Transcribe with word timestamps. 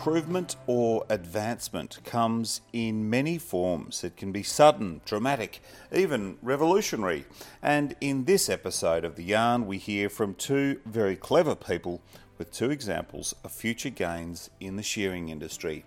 Improvement 0.00 0.56
or 0.66 1.04
advancement 1.10 1.98
comes 2.04 2.62
in 2.72 3.10
many 3.10 3.36
forms. 3.36 4.02
It 4.02 4.16
can 4.16 4.32
be 4.32 4.42
sudden, 4.42 5.02
dramatic, 5.04 5.60
even 5.94 6.38
revolutionary. 6.40 7.26
And 7.62 7.94
in 8.00 8.24
this 8.24 8.48
episode 8.48 9.04
of 9.04 9.16
The 9.16 9.24
Yarn, 9.24 9.66
we 9.66 9.76
hear 9.76 10.08
from 10.08 10.32
two 10.32 10.80
very 10.86 11.16
clever 11.16 11.54
people 11.54 12.00
with 12.38 12.50
two 12.50 12.70
examples 12.70 13.34
of 13.44 13.52
future 13.52 13.90
gains 13.90 14.48
in 14.58 14.76
the 14.76 14.82
shearing 14.82 15.28
industry. 15.28 15.84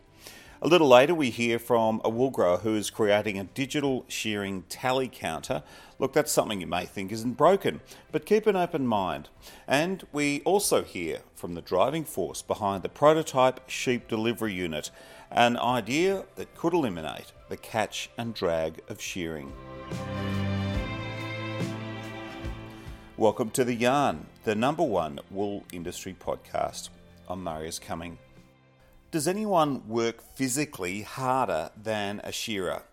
A 0.62 0.68
little 0.68 0.88
later, 0.88 1.16
we 1.16 1.32
hear 1.32 1.58
from 1.58 2.00
a 2.06 2.10
wool 2.10 2.30
grower 2.30 2.58
who 2.58 2.76
is 2.76 2.92
creating 2.92 3.40
a 3.40 3.46
digital 3.46 4.06
shearing 4.08 4.64
tally 4.70 5.10
counter. 5.12 5.64
Look, 6.04 6.12
that's 6.12 6.34
something 6.34 6.60
you 6.60 6.68
may 6.68 6.86
think 6.86 7.14
isn't 7.14 7.38
broken, 7.38 7.80
but 8.12 8.26
keep 8.26 8.46
an 8.46 8.58
open 8.58 8.86
mind. 8.86 9.30
And 9.66 10.06
we 10.12 10.42
also 10.42 10.84
hear 10.84 11.20
from 11.34 11.54
the 11.54 11.62
driving 11.62 12.04
force 12.04 12.42
behind 12.42 12.84
the 12.84 12.90
prototype 12.90 13.70
sheep 13.70 14.10
delivery 14.10 14.52
unit, 14.52 14.92
an 15.32 15.56
idea 15.56 16.26
that 16.36 16.56
could 16.56 16.74
eliminate 16.74 17.32
the 17.48 17.56
catch 17.56 18.10
and 18.18 18.34
drag 18.34 18.82
of 18.90 19.00
shearing. 19.00 19.54
Welcome 23.16 23.50
to 23.52 23.64
The 23.64 23.74
Yarn, 23.74 24.26
the 24.44 24.56
number 24.56 24.84
one 24.84 25.22
wool 25.32 25.64
industry 25.72 26.18
podcast. 26.20 26.90
I'm 27.30 27.42
Marius 27.42 27.80
Cumming. 27.80 28.18
Does 29.12 29.26
anyone 29.26 29.88
work 29.88 30.22
physically 30.36 31.04
harder 31.04 31.70
than 31.82 32.20
a 32.26 32.34
shearer? 32.34 32.84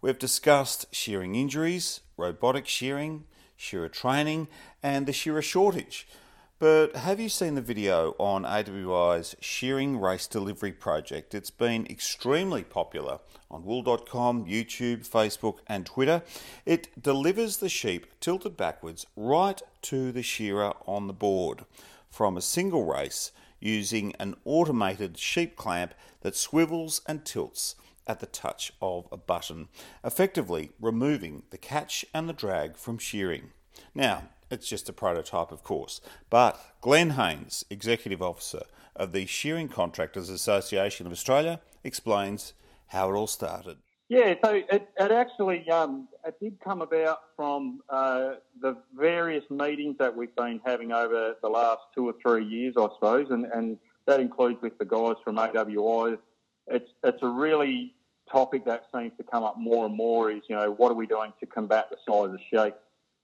We've 0.00 0.18
discussed 0.18 0.86
shearing 0.94 1.34
injuries, 1.34 2.02
robotic 2.16 2.68
shearing, 2.68 3.24
shearer 3.56 3.88
training, 3.88 4.46
and 4.80 5.06
the 5.06 5.12
shearer 5.12 5.42
shortage. 5.42 6.06
But 6.60 6.94
have 6.94 7.18
you 7.18 7.28
seen 7.28 7.56
the 7.56 7.60
video 7.60 8.14
on 8.16 8.44
AWI's 8.44 9.34
shearing 9.40 9.98
race 9.98 10.28
delivery 10.28 10.70
project? 10.70 11.34
It's 11.34 11.50
been 11.50 11.84
extremely 11.86 12.62
popular 12.62 13.18
on 13.50 13.64
wool.com, 13.64 14.46
YouTube, 14.46 15.08
Facebook, 15.08 15.58
and 15.66 15.84
Twitter. 15.84 16.22
It 16.64 17.02
delivers 17.02 17.56
the 17.56 17.68
sheep 17.68 18.06
tilted 18.20 18.56
backwards 18.56 19.04
right 19.16 19.60
to 19.82 20.12
the 20.12 20.22
shearer 20.22 20.74
on 20.86 21.08
the 21.08 21.12
board 21.12 21.64
from 22.08 22.36
a 22.36 22.40
single 22.40 22.84
race 22.84 23.32
using 23.58 24.14
an 24.20 24.36
automated 24.44 25.18
sheep 25.18 25.56
clamp 25.56 25.92
that 26.20 26.36
swivels 26.36 27.00
and 27.06 27.24
tilts 27.24 27.74
at 28.08 28.20
the 28.20 28.26
touch 28.26 28.72
of 28.80 29.06
a 29.12 29.16
button, 29.16 29.68
effectively 30.02 30.72
removing 30.80 31.42
the 31.50 31.58
catch 31.58 32.04
and 32.14 32.28
the 32.28 32.32
drag 32.32 32.76
from 32.76 32.98
shearing. 32.98 33.50
Now, 33.94 34.30
it's 34.50 34.68
just 34.68 34.88
a 34.88 34.92
prototype, 34.92 35.52
of 35.52 35.62
course, 35.62 36.00
but 36.30 36.58
Glenn 36.80 37.10
Haynes, 37.10 37.64
Executive 37.70 38.22
Officer 38.22 38.62
of 38.96 39.12
the 39.12 39.26
Shearing 39.26 39.68
Contractors 39.68 40.30
Association 40.30 41.06
of 41.06 41.12
Australia, 41.12 41.60
explains 41.84 42.54
how 42.88 43.10
it 43.10 43.14
all 43.14 43.26
started. 43.26 43.76
Yeah, 44.08 44.34
so 44.42 44.54
it, 44.54 44.88
it 44.98 45.12
actually 45.12 45.68
um, 45.68 46.08
it 46.26 46.40
did 46.40 46.58
come 46.64 46.80
about 46.80 47.18
from 47.36 47.80
uh, 47.90 48.36
the 48.60 48.78
various 48.96 49.44
meetings 49.50 49.96
that 49.98 50.16
we've 50.16 50.34
been 50.34 50.60
having 50.64 50.92
over 50.92 51.34
the 51.42 51.48
last 51.48 51.82
two 51.94 52.08
or 52.08 52.14
three 52.22 52.44
years, 52.44 52.74
I 52.78 52.88
suppose, 52.94 53.26
and, 53.30 53.44
and 53.44 53.76
that 54.06 54.20
includes 54.20 54.62
with 54.62 54.78
the 54.78 54.86
guys 54.86 55.16
from 55.22 55.36
AWI. 55.36 56.16
It's 56.68 56.90
it's 57.04 57.22
a 57.22 57.28
really 57.28 57.94
topic 58.30 58.64
that 58.66 58.84
seems 58.94 59.12
to 59.18 59.24
come 59.24 59.44
up 59.44 59.58
more 59.58 59.86
and 59.86 59.94
more. 59.94 60.30
Is 60.30 60.42
you 60.48 60.56
know 60.56 60.70
what 60.70 60.90
are 60.90 60.94
we 60.94 61.06
doing 61.06 61.32
to 61.40 61.46
combat 61.46 61.88
the 61.90 61.96
size 62.06 62.26
of 62.26 62.32
the 62.32 62.38
sheep? 62.50 62.74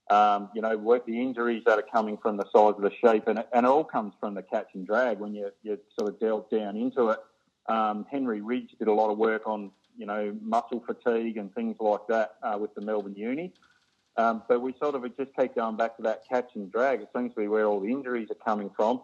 Um, 0.09 0.49
you 0.53 0.61
know 0.61 0.77
what 0.77 1.05
the 1.05 1.19
injuries 1.19 1.63
that 1.65 1.79
are 1.79 1.85
coming 1.91 2.17
from 2.17 2.37
the 2.37 2.45
size 2.45 2.75
of 2.77 2.81
the 2.81 2.91
sheep, 3.01 3.27
and 3.27 3.39
it, 3.39 3.47
and 3.53 3.65
it 3.65 3.69
all 3.69 3.83
comes 3.83 4.13
from 4.19 4.35
the 4.35 4.43
catch 4.43 4.67
and 4.73 4.85
drag 4.85 5.19
when 5.19 5.33
you 5.33 5.49
you 5.63 5.79
sort 5.97 6.13
of 6.13 6.19
delve 6.19 6.49
down 6.49 6.75
into 6.77 7.09
it. 7.09 7.19
Um, 7.67 8.05
Henry 8.11 8.41
Ridge 8.41 8.75
did 8.77 8.87
a 8.87 8.93
lot 8.93 9.09
of 9.09 9.17
work 9.17 9.47
on 9.47 9.71
you 9.97 10.05
know, 10.05 10.35
muscle 10.41 10.83
fatigue 10.85 11.37
and 11.37 11.53
things 11.53 11.77
like 11.79 12.07
that 12.09 12.35
uh, 12.43 12.57
with 12.59 12.73
the 12.75 12.81
Melbourne 12.81 13.15
Uni. 13.15 13.53
Um, 14.17 14.43
but 14.47 14.61
we 14.61 14.73
sort 14.81 14.95
of 14.95 15.03
just 15.17 15.35
keep 15.37 15.55
going 15.55 15.75
back 15.75 15.97
to 15.97 16.03
that 16.03 16.23
catch 16.29 16.51
and 16.55 16.71
drag. 16.71 17.01
It 17.01 17.09
seems 17.15 17.33
to 17.33 17.41
be 17.41 17.47
where 17.47 17.65
all 17.65 17.79
the 17.79 17.89
injuries 17.89 18.29
are 18.31 18.45
coming 18.45 18.69
from. 18.75 19.01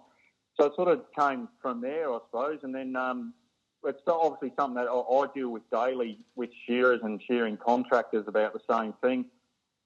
So 0.60 0.66
it 0.66 0.76
sort 0.76 0.88
of 0.90 1.04
came 1.18 1.50
from 1.62 1.82
there, 1.82 2.12
I 2.12 2.20
suppose. 2.28 2.60
And 2.64 2.74
then 2.74 2.96
um, 2.96 3.34
it's 3.84 4.02
obviously 4.08 4.54
something 4.58 4.76
that 4.76 4.90
I 4.90 5.26
deal 5.34 5.50
with 5.50 5.70
daily 5.72 6.20
with 6.36 6.50
shearers 6.68 7.02
and 7.04 7.22
shearing 7.28 7.58
contractors 7.58 8.26
about 8.28 8.54
the 8.54 8.62
same 8.70 8.94
thing. 9.02 9.26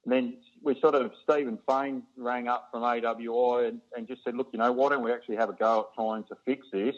And 0.04 0.14
then 0.14 0.38
we 0.62 0.80
sort 0.80 0.96
of, 0.96 1.12
Stephen 1.24 1.58
Fain 1.68 2.04
rang 2.16 2.48
up 2.48 2.70
from 2.72 2.84
AWI 2.84 3.70
and, 3.70 3.82
and 3.96 4.08
just 4.08 4.24
said, 4.24 4.36
look, 4.36 4.50
you 4.54 4.60
know, 4.60 4.72
why 4.72 4.90
don't 4.90 5.04
we 5.04 5.12
actually 5.12 5.38
have 5.38 5.50
a 5.50 5.54
go 5.54 5.82
at 5.82 5.96
trying 5.96 6.24
to 6.26 6.38
fix 6.46 6.68
this? 6.72 6.96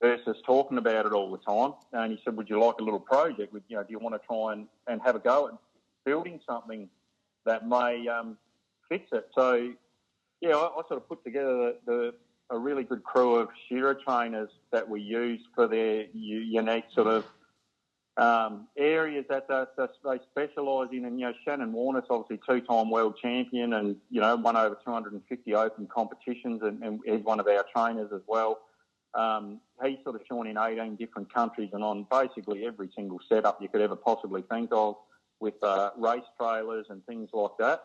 versus 0.00 0.36
talking 0.46 0.78
about 0.78 1.06
it 1.06 1.12
all 1.12 1.30
the 1.30 1.38
time. 1.38 1.72
And 1.92 2.12
he 2.12 2.20
said, 2.24 2.36
"Would 2.36 2.48
you 2.48 2.62
like 2.62 2.76
a 2.80 2.84
little 2.84 3.00
project? 3.00 3.54
You 3.68 3.76
know, 3.76 3.82
do 3.82 3.90
you 3.90 3.98
want 3.98 4.20
to 4.20 4.26
try 4.26 4.52
and, 4.52 4.66
and 4.86 5.00
have 5.02 5.16
a 5.16 5.18
go 5.18 5.48
at 5.48 5.54
building 6.04 6.40
something 6.46 6.88
that 7.44 7.66
may 7.66 8.06
um, 8.08 8.36
fix 8.88 9.08
it?" 9.12 9.28
So, 9.34 9.72
yeah, 10.40 10.56
I, 10.56 10.66
I, 10.66 10.82
sort 10.88 10.92
of 10.92 11.08
put 11.08 11.24
together 11.24 11.56
the, 11.56 11.76
the, 11.86 12.14
a 12.50 12.58
really 12.58 12.84
good 12.84 13.02
crew 13.04 13.36
of 13.36 13.48
shearer 13.68 13.94
trainers 13.94 14.50
that 14.72 14.88
we 14.88 15.00
use 15.00 15.40
for 15.54 15.66
their 15.66 16.06
unique 16.12 16.84
sort 16.94 17.06
of 17.06 17.24
um, 18.16 18.66
areas 18.76 19.24
that 19.28 19.46
they, 19.48 19.64
they 20.04 20.18
specialise 20.30 20.88
in. 20.92 21.04
And 21.04 21.20
you 21.20 21.26
know, 21.26 21.34
Shannon 21.44 21.72
Warnest's 21.72 22.08
obviously 22.10 22.40
two-time 22.48 22.90
world 22.90 23.16
champion, 23.22 23.74
and 23.74 23.96
you 24.10 24.20
know, 24.20 24.34
won 24.36 24.56
over 24.56 24.78
250 24.84 25.54
open 25.54 25.86
competitions, 25.86 26.62
and, 26.62 26.82
and 26.82 27.00
is 27.06 27.22
one 27.24 27.38
of 27.40 27.46
our 27.46 27.64
trainers 27.74 28.10
as 28.12 28.22
well. 28.26 28.60
Um, 29.14 29.60
he's 29.82 29.98
sort 30.04 30.16
of 30.16 30.22
shown 30.28 30.46
in 30.46 30.58
18 30.58 30.96
different 30.96 31.32
countries 31.32 31.70
and 31.72 31.82
on 31.82 32.06
basically 32.10 32.66
every 32.66 32.90
single 32.94 33.18
setup 33.28 33.60
you 33.60 33.68
could 33.68 33.80
ever 33.80 33.96
possibly 33.96 34.42
think 34.42 34.68
of 34.72 34.96
with 35.40 35.54
uh, 35.62 35.90
race 35.96 36.24
trailers 36.38 36.86
and 36.90 37.04
things 37.06 37.30
like 37.32 37.52
that. 37.58 37.84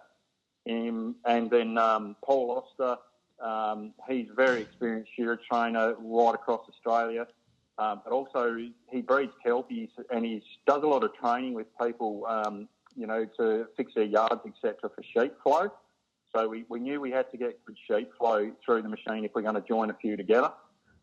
Um, 0.70 1.16
and 1.26 1.50
then 1.50 1.78
um, 1.78 2.16
Paul 2.24 2.66
Oster, 2.80 3.00
um, 3.44 3.94
he's 4.10 4.30
a 4.30 4.34
very 4.34 4.62
experienced 4.62 5.12
shearer 5.16 5.40
trainer 5.50 5.96
right 6.00 6.34
across 6.34 6.62
Australia. 6.70 7.28
Um, 7.78 8.02
but 8.04 8.14
also 8.14 8.56
he 8.92 9.02
breeds 9.02 9.34
kelpies 9.44 9.90
and 10.12 10.24
he 10.24 10.44
does 10.68 10.84
a 10.84 10.88
lot 10.88 11.04
of 11.04 11.14
training 11.16 11.54
with 11.54 11.68
people, 11.82 12.26
um, 12.28 12.70
you 12.96 13.08
know, 13.08 13.26
to 13.40 13.68
fix 13.76 13.94
their 13.96 14.04
yards, 14.04 14.42
etc., 14.46 14.92
for 14.96 15.04
sheep 15.04 15.34
flow. 15.42 15.72
So 16.36 16.48
we, 16.48 16.66
we 16.70 16.80
knew 16.80 17.02
we 17.02 17.12
had 17.12 17.32
to 17.32 17.38
get 17.38 17.64
good 17.66 17.78
sheep 17.88 18.12
flow 18.18 18.52
through 18.64 18.84
the 18.84 18.90
machine 18.90 19.26
if 19.26 19.32
we're 19.34 19.42
going 19.42 19.56
to 19.56 19.62
join 19.62 19.90
a 19.90 19.96
few 19.96 20.16
together. 20.16 20.52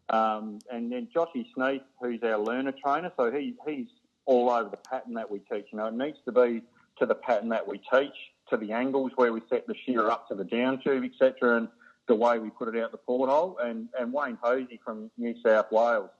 Um, 0.09 0.61
and 0.71 0.91
then 0.91 1.09
Joshy 1.15 1.47
Sneath, 1.55 1.83
who's 2.01 2.23
our 2.23 2.39
learner 2.39 2.73
trainer, 2.85 3.13
so 3.17 3.31
he, 3.31 3.55
he's 3.67 3.87
all 4.27 4.51
over 4.51 4.69
the 4.69 4.77
pattern 4.77 5.15
that 5.15 5.31
we 5.31 5.39
teach. 5.39 5.67
You 5.73 5.79
know, 5.79 5.87
it 5.87 5.95
needs 5.95 6.19
to 6.25 6.33
be 6.33 6.63
to 6.99 7.07
the 7.07 7.15
pattern 7.15 7.49
that 7.51 7.67
we 7.67 7.81
teach, 7.93 8.15
to 8.51 8.57
the 8.57 8.73
angles 8.73 9.13
where 9.17 9.33
we 9.33 9.41
set 9.49 9.67
the 9.67 9.75
shear 9.87 10.09
up 10.09 10.29
to 10.29 10.35
the 10.35 10.45
down 10.45 10.81
tube, 10.83 11.05
etc., 11.05 11.59
and 11.59 11.69
the 12.11 12.15
way 12.17 12.39
we 12.39 12.51
put 12.51 12.75
it 12.75 12.83
out 12.83 12.93
the 12.93 12.99
porthole. 12.99 13.57
And, 13.63 13.89
and 13.99 14.13
Wayne 14.13 14.37
Posey 14.37 14.81
from 14.85 15.11
New 15.17 15.35
South 15.45 15.67
Wales 15.71 16.11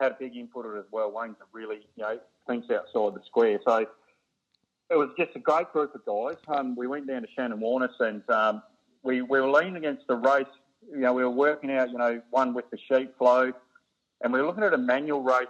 had 0.00 0.12
a 0.12 0.16
big 0.18 0.36
input 0.36 0.66
in 0.66 0.76
it 0.76 0.78
as 0.78 0.86
well. 0.90 1.10
Wayne's 1.10 1.36
a 1.40 1.44
really, 1.52 1.80
you 1.96 2.02
know, 2.02 2.18
thinks 2.46 2.70
outside 2.70 3.14
the 3.14 3.22
square. 3.26 3.58
So 3.66 3.86
it 4.90 4.96
was 4.96 5.10
just 5.18 5.30
a 5.34 5.40
great 5.40 5.72
group 5.72 5.94
of 5.94 6.04
guys. 6.04 6.36
Um, 6.48 6.74
we 6.76 6.86
went 6.86 7.06
down 7.06 7.22
to 7.22 7.28
Shannon 7.36 7.60
Warnest 7.60 8.00
and 8.00 8.28
um, 8.30 8.62
we, 9.02 9.22
we 9.22 9.40
were 9.40 9.50
leaning 9.50 9.76
against 9.76 10.06
the 10.06 10.16
race 10.16 10.46
you 10.90 11.00
know, 11.00 11.12
we 11.12 11.22
were 11.22 11.30
working 11.30 11.70
out, 11.70 11.90
you 11.90 11.98
know, 11.98 12.20
one 12.30 12.54
with 12.54 12.70
the 12.70 12.78
sheep 12.88 13.16
flow, 13.18 13.52
and 14.22 14.32
we 14.32 14.40
were 14.40 14.46
looking 14.46 14.62
at 14.62 14.74
a 14.74 14.78
manual 14.78 15.22
race 15.22 15.46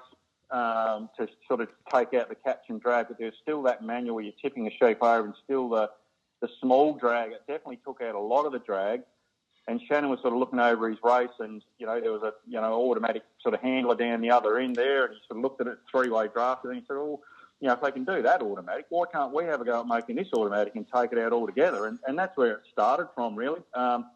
um, 0.51 1.11
to 1.19 1.29
sort 1.47 1.61
of 1.61 1.69
take 1.93 2.15
out 2.15 2.29
the 2.29 2.35
catch 2.35 2.63
and 2.69 2.81
drag, 2.81 3.09
but 3.09 3.19
there's 3.19 3.35
still 3.43 3.63
that 3.63 3.83
manual 3.83 4.17
where 4.17 4.25
you're 4.25 4.35
tipping 4.41 4.65
the 4.65 4.71
sheep 4.71 4.99
over 5.03 5.27
and 5.27 5.35
still 5.45 5.69
the, 5.69 5.91
the 6.41 6.49
small 6.61 6.95
drag. 6.95 7.33
It 7.33 7.43
definitely 7.47 7.81
took 7.85 8.01
out 8.01 8.15
a 8.15 8.21
lot 8.21 8.47
of 8.47 8.53
the 8.53 8.61
drag. 8.61 9.03
And 9.69 9.81
Shannon 9.89 10.11
was 10.11 10.21
sort 10.21 10.33
of 10.33 10.39
looking 10.39 10.61
over 10.61 10.89
his 10.89 10.99
race, 11.03 11.29
and 11.41 11.63
you 11.79 11.87
know 11.87 12.01
there 12.01 12.13
was 12.13 12.23
a 12.23 12.33
you 12.47 12.61
know 12.61 12.89
automatic 12.89 13.23
sort 13.41 13.55
of 13.55 13.61
handler 13.61 13.97
down 13.97 14.21
the 14.21 14.31
other 14.31 14.59
end 14.59 14.77
there, 14.77 15.07
and 15.07 15.15
he 15.15 15.21
sort 15.27 15.39
of 15.39 15.43
looked 15.43 15.61
at 15.61 15.67
it 15.67 15.79
three 15.91 16.09
way 16.09 16.29
draft, 16.33 16.65
and 16.65 16.75
he 16.75 16.83
said, 16.87 16.95
"Oh, 16.95 17.21
you 17.61 17.67
know, 17.67 17.75
if 17.75 17.81
they 17.81 17.91
can 17.91 18.05
do 18.05 18.23
that 18.23 18.43
automatic, 18.43 18.87
why 18.91 19.07
can't 19.13 19.35
we 19.35 19.45
have 19.45 19.61
a 19.61 19.65
go 19.65 19.81
at 19.81 19.87
making 19.87 20.17
this 20.17 20.29
automatic 20.33 20.77
and 20.77 20.87
take 20.95 21.13
it 21.13 21.19
out 21.19 21.33
altogether?" 21.33 21.87
And, 21.87 21.99
and 22.07 22.17
that's 22.17 22.37
where 22.37 22.53
it 22.53 22.61
started 22.73 23.09
from, 23.15 23.35
really. 23.35 23.61
Um, 23.75 24.07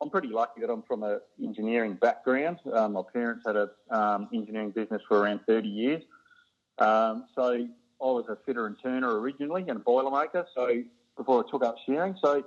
I'm 0.00 0.10
pretty 0.10 0.28
lucky 0.28 0.60
that 0.62 0.70
I'm 0.70 0.82
from 0.82 1.02
an 1.02 1.20
engineering 1.42 1.94
background. 1.94 2.58
Um, 2.72 2.92
my 2.92 3.02
parents 3.12 3.44
had 3.46 3.56
an 3.56 3.68
um, 3.90 4.28
engineering 4.32 4.70
business 4.70 5.02
for 5.06 5.18
around 5.18 5.40
30 5.46 5.68
years. 5.68 6.02
Um, 6.78 7.26
so 7.34 7.52
I 7.52 8.04
was 8.04 8.24
a 8.28 8.36
fitter 8.46 8.66
and 8.66 8.76
turner 8.82 9.20
originally 9.20 9.62
and 9.68 9.72
a 9.72 9.80
boiler 9.80 10.10
maker. 10.10 10.46
So 10.54 10.82
before 11.16 11.44
I 11.44 11.50
took 11.50 11.62
up 11.62 11.76
shearing, 11.84 12.16
so 12.22 12.42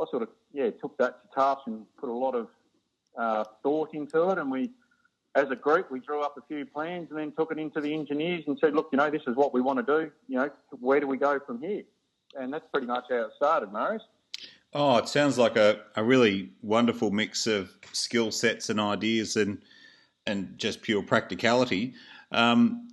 I 0.00 0.04
sort 0.10 0.22
of 0.22 0.28
yeah 0.52 0.70
took 0.70 0.96
that 0.98 1.22
to 1.22 1.34
task 1.34 1.62
and 1.66 1.84
put 1.98 2.08
a 2.08 2.12
lot 2.12 2.34
of 2.34 2.48
uh, 3.18 3.44
thought 3.62 3.94
into 3.94 4.30
it. 4.30 4.38
And 4.38 4.50
we, 4.50 4.70
as 5.34 5.50
a 5.50 5.56
group, 5.56 5.90
we 5.90 6.00
drew 6.00 6.22
up 6.22 6.36
a 6.38 6.42
few 6.46 6.64
plans 6.64 7.08
and 7.10 7.18
then 7.18 7.32
took 7.32 7.52
it 7.52 7.58
into 7.58 7.80
the 7.80 7.92
engineers 7.92 8.44
and 8.46 8.58
said, 8.58 8.74
look, 8.74 8.88
you 8.92 8.98
know, 8.98 9.10
this 9.10 9.22
is 9.26 9.36
what 9.36 9.52
we 9.52 9.60
want 9.60 9.84
to 9.84 10.00
do. 10.00 10.10
You 10.28 10.36
know, 10.36 10.50
where 10.80 11.00
do 11.00 11.06
we 11.06 11.16
go 11.16 11.38
from 11.46 11.60
here? 11.60 11.82
And 12.38 12.52
that's 12.52 12.64
pretty 12.72 12.86
much 12.86 13.04
how 13.10 13.26
it 13.26 13.32
started, 13.36 13.72
Marius. 13.72 14.02
Oh, 14.72 14.96
it 14.96 15.08
sounds 15.08 15.36
like 15.36 15.56
a, 15.56 15.80
a 15.96 16.02
really 16.02 16.50
wonderful 16.62 17.10
mix 17.10 17.46
of 17.46 17.70
skill 17.92 18.30
sets 18.30 18.70
and 18.70 18.80
ideas. 18.80 19.36
And 19.36 19.58
and 20.26 20.56
just 20.58 20.82
pure 20.82 21.02
practicality. 21.02 21.94
Um, 22.30 22.88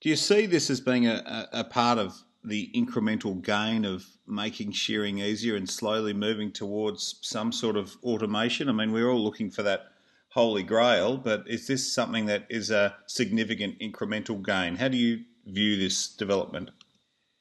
do 0.00 0.08
you 0.08 0.16
see 0.16 0.46
this 0.46 0.70
as 0.70 0.80
being 0.80 1.06
a, 1.06 1.48
a, 1.52 1.64
part 1.64 1.98
of 1.98 2.20
the 2.44 2.70
incremental 2.74 3.40
gain 3.40 3.84
of 3.84 4.04
making 4.26 4.72
shearing 4.72 5.18
easier 5.18 5.56
and 5.56 5.68
slowly 5.68 6.12
moving 6.12 6.50
towards 6.50 7.18
some 7.22 7.52
sort 7.52 7.76
of 7.76 7.96
automation? 8.02 8.68
I 8.68 8.72
mean, 8.72 8.92
we're 8.92 9.10
all 9.10 9.22
looking 9.22 9.50
for 9.50 9.62
that 9.62 9.92
holy 10.30 10.62
grail, 10.62 11.16
but 11.16 11.44
is 11.46 11.66
this 11.66 11.92
something 11.92 12.26
that 12.26 12.46
is 12.48 12.70
a 12.70 12.96
significant 13.06 13.78
incremental 13.78 14.44
gain? 14.44 14.76
How 14.76 14.88
do 14.88 14.96
you 14.96 15.24
view 15.46 15.76
this 15.76 16.08
development? 16.08 16.70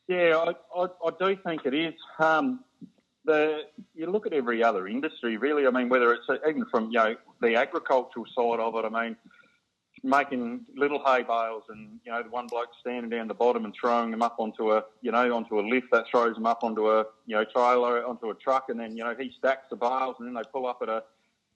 Yeah, 0.08 0.38
I, 0.38 0.82
I, 0.82 0.88
I 1.06 1.12
do 1.20 1.38
think 1.44 1.66
it 1.66 1.74
is. 1.74 1.94
Um, 2.20 2.64
the 3.24 3.62
you 3.94 4.08
look 4.08 4.26
at 4.26 4.34
every 4.34 4.64
other 4.64 4.88
industry, 4.88 5.38
really. 5.38 5.68
I 5.68 5.70
mean, 5.70 5.90
whether 5.90 6.14
it's 6.14 6.26
even 6.48 6.66
from 6.72 6.86
you 6.86 6.98
know 6.98 7.16
the 7.40 7.56
agricultural 7.56 8.26
side 8.36 8.60
of 8.60 8.76
it. 8.76 8.86
I 8.86 9.04
mean, 9.04 9.16
making 10.04 10.62
little 10.76 11.02
hay 11.06 11.24
bales 11.24 11.64
and 11.70 12.00
you 12.04 12.12
know 12.12 12.24
the 12.24 12.30
one 12.30 12.48
bloke 12.48 12.70
standing 12.80 13.10
down 13.10 13.28
the 13.28 13.34
bottom 13.34 13.66
and 13.66 13.74
throwing 13.80 14.10
them 14.12 14.22
up 14.22 14.36
onto 14.40 14.72
a 14.72 14.84
you 15.02 15.12
know 15.12 15.36
onto 15.36 15.60
a 15.60 15.62
lift 15.62 15.88
that 15.92 16.06
throws 16.10 16.36
them 16.36 16.48
up 16.48 16.64
onto 16.64 16.90
a 16.90 17.06
you 17.28 17.36
know 17.36 17.44
trailer 17.46 18.06
onto 18.06 18.30
a 18.30 18.36
truck 18.36 18.66
and 18.70 18.80
then 18.80 18.98
you 18.98 19.04
know 19.04 19.16
he 19.20 19.32
stacks 19.38 19.68
the 19.70 19.76
bales 19.76 20.16
and 20.20 20.28
then 20.28 20.34
they 20.34 20.42
pull 20.52 20.66
up 20.66 20.80
at 20.82 20.90
a 20.90 21.04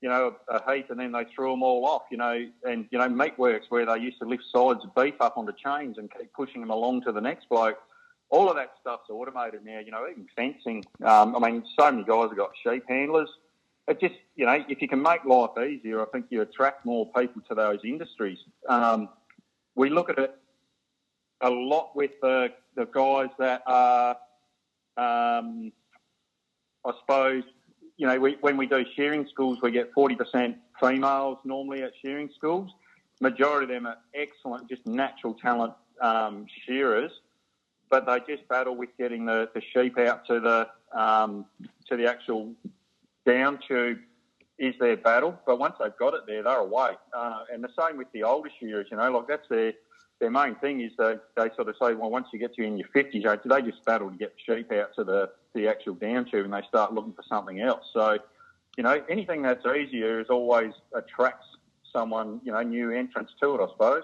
you 0.01 0.09
know 0.09 0.35
a, 0.49 0.73
heap 0.73 0.89
and 0.91 0.99
then 0.99 1.11
they 1.11 1.25
throw 1.35 1.51
them 1.51 1.63
all 1.63 1.85
off 1.85 2.03
you 2.11 2.17
know 2.17 2.45
and 2.63 2.87
you 2.91 2.99
know 2.99 3.09
meat 3.09 3.37
works 3.39 3.65
where 3.69 3.85
they 3.85 3.97
used 3.97 4.19
to 4.19 4.25
lift 4.25 4.43
sides 4.53 4.83
of 4.83 4.93
beef 4.93 5.15
up 5.19 5.37
onto 5.37 5.53
chains 5.53 5.97
and 5.97 6.11
keep 6.11 6.31
pushing 6.33 6.61
them 6.61 6.69
along 6.69 7.01
to 7.01 7.11
the 7.11 7.21
next 7.21 7.49
bloke. 7.49 7.79
All 8.29 8.49
of 8.49 8.55
that 8.55 8.73
stuff's 8.81 9.09
automated 9.09 9.65
now 9.65 9.79
you 9.79 9.91
know 9.91 10.05
even 10.09 10.27
fencing. 10.35 10.83
Um, 11.03 11.35
I 11.35 11.39
mean 11.39 11.63
so 11.79 11.91
many 11.91 12.03
guys 12.03 12.29
have 12.29 12.37
got 12.37 12.51
sheep 12.63 12.83
handlers 12.87 13.29
it 13.87 13.99
just, 13.99 14.15
you 14.35 14.45
know, 14.45 14.63
if 14.67 14.81
you 14.81 14.87
can 14.87 15.01
make 15.01 15.25
life 15.25 15.57
easier, 15.57 16.01
I 16.01 16.05
think 16.05 16.25
you 16.29 16.41
attract 16.41 16.85
more 16.85 17.05
people 17.11 17.41
to 17.49 17.55
those 17.55 17.79
industries. 17.83 18.39
Um, 18.67 19.09
we 19.75 19.89
look 19.89 20.09
at 20.09 20.17
it 20.17 20.35
a 21.41 21.49
lot 21.49 21.95
with 21.95 22.11
the, 22.21 22.51
the 22.75 22.85
guys 22.85 23.29
that 23.37 23.61
are, 23.67 24.17
um, 24.97 25.71
I 26.83 26.91
suppose, 26.99 27.43
you 27.97 28.07
know, 28.07 28.19
we, 28.19 28.37
when 28.41 28.57
we 28.57 28.65
do 28.65 28.83
shearing 28.95 29.27
schools, 29.31 29.59
we 29.61 29.71
get 29.71 29.93
40% 29.93 30.55
females 30.81 31.37
normally 31.45 31.83
at 31.83 31.91
shearing 32.01 32.29
schools. 32.35 32.71
Majority 33.21 33.65
of 33.65 33.69
them 33.69 33.85
are 33.85 33.97
excellent, 34.13 34.67
just 34.67 34.85
natural 34.85 35.35
talent 35.35 35.73
um, 36.01 36.45
shearers, 36.65 37.11
but 37.89 38.05
they 38.05 38.19
just 38.27 38.47
battle 38.49 38.75
with 38.75 38.89
getting 38.97 39.25
the, 39.25 39.49
the 39.53 39.61
sheep 39.73 39.97
out 39.97 40.25
to 40.27 40.39
the 40.39 40.67
um, 40.99 41.45
to 41.89 41.97
the 41.97 42.09
actual 42.09 42.53
down 43.25 43.59
tube 43.67 43.99
is 44.57 44.75
their 44.79 44.97
battle. 44.97 45.37
But 45.45 45.59
once 45.59 45.75
they've 45.79 45.97
got 45.97 46.13
it 46.13 46.21
there, 46.27 46.43
they're 46.43 46.57
away. 46.57 46.91
Uh, 47.13 47.39
and 47.51 47.63
the 47.63 47.69
same 47.79 47.97
with 47.97 48.11
the 48.13 48.23
older 48.23 48.49
shearers, 48.59 48.87
you 48.91 48.97
know, 48.97 49.11
like 49.11 49.27
that's 49.27 49.47
their 49.49 49.73
their 50.19 50.31
main 50.31 50.55
thing 50.55 50.81
is 50.81 50.91
they, 50.97 51.15
they 51.35 51.49
sort 51.55 51.67
of 51.67 51.75
say, 51.81 51.93
well, 51.93 52.09
once 52.09 52.27
you 52.31 52.39
get 52.39 52.53
to 52.55 52.63
in 52.63 52.77
your 52.77 52.87
50s, 52.95 53.13
you 53.13 53.21
know, 53.23 53.37
they 53.43 53.61
just 53.61 53.83
battle 53.83 54.09
to 54.09 54.17
get 54.17 54.33
the 54.33 54.55
sheep 54.55 54.71
out 54.71 54.95
to 54.95 55.03
the, 55.03 55.29
the 55.53 55.67
actual 55.67 55.93
down 55.95 56.25
tube 56.25 56.45
and 56.45 56.53
they 56.53 56.61
start 56.67 56.93
looking 56.93 57.13
for 57.13 57.23
something 57.27 57.59
else. 57.59 57.83
So, 57.93 58.17
you 58.77 58.83
know, 58.83 59.03
anything 59.09 59.41
that's 59.41 59.65
easier 59.65 60.21
is 60.21 60.27
always 60.29 60.71
attracts 60.93 61.45
someone, 61.91 62.39
you 62.43 62.51
know, 62.51 62.61
new 62.61 62.91
entrants 62.91 63.33
to 63.41 63.55
it, 63.55 63.61
I 63.61 63.67
suppose. 63.71 64.03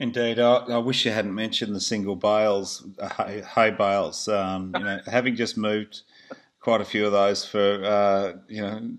Indeed, 0.00 0.40
I, 0.40 0.56
I 0.56 0.78
wish 0.78 1.04
you 1.04 1.12
hadn't 1.12 1.34
mentioned 1.34 1.74
the 1.74 1.80
single 1.80 2.16
bales, 2.16 2.84
uh, 2.98 3.08
hay, 3.10 3.42
hay 3.42 3.70
bales. 3.70 4.26
Um, 4.26 4.72
you 4.76 4.82
know, 4.82 5.00
having 5.06 5.36
just 5.36 5.56
moved 5.56 6.02
quite 6.64 6.80
a 6.80 6.84
few 6.84 7.04
of 7.04 7.12
those 7.12 7.44
for 7.44 7.84
uh, 7.84 8.32
you 8.48 8.62
know 8.62 8.90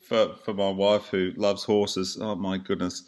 for 0.00 0.34
for 0.44 0.54
my 0.54 0.70
wife 0.70 1.08
who 1.08 1.32
loves 1.36 1.64
horses. 1.64 2.16
Oh 2.20 2.36
my 2.36 2.56
goodness, 2.56 3.02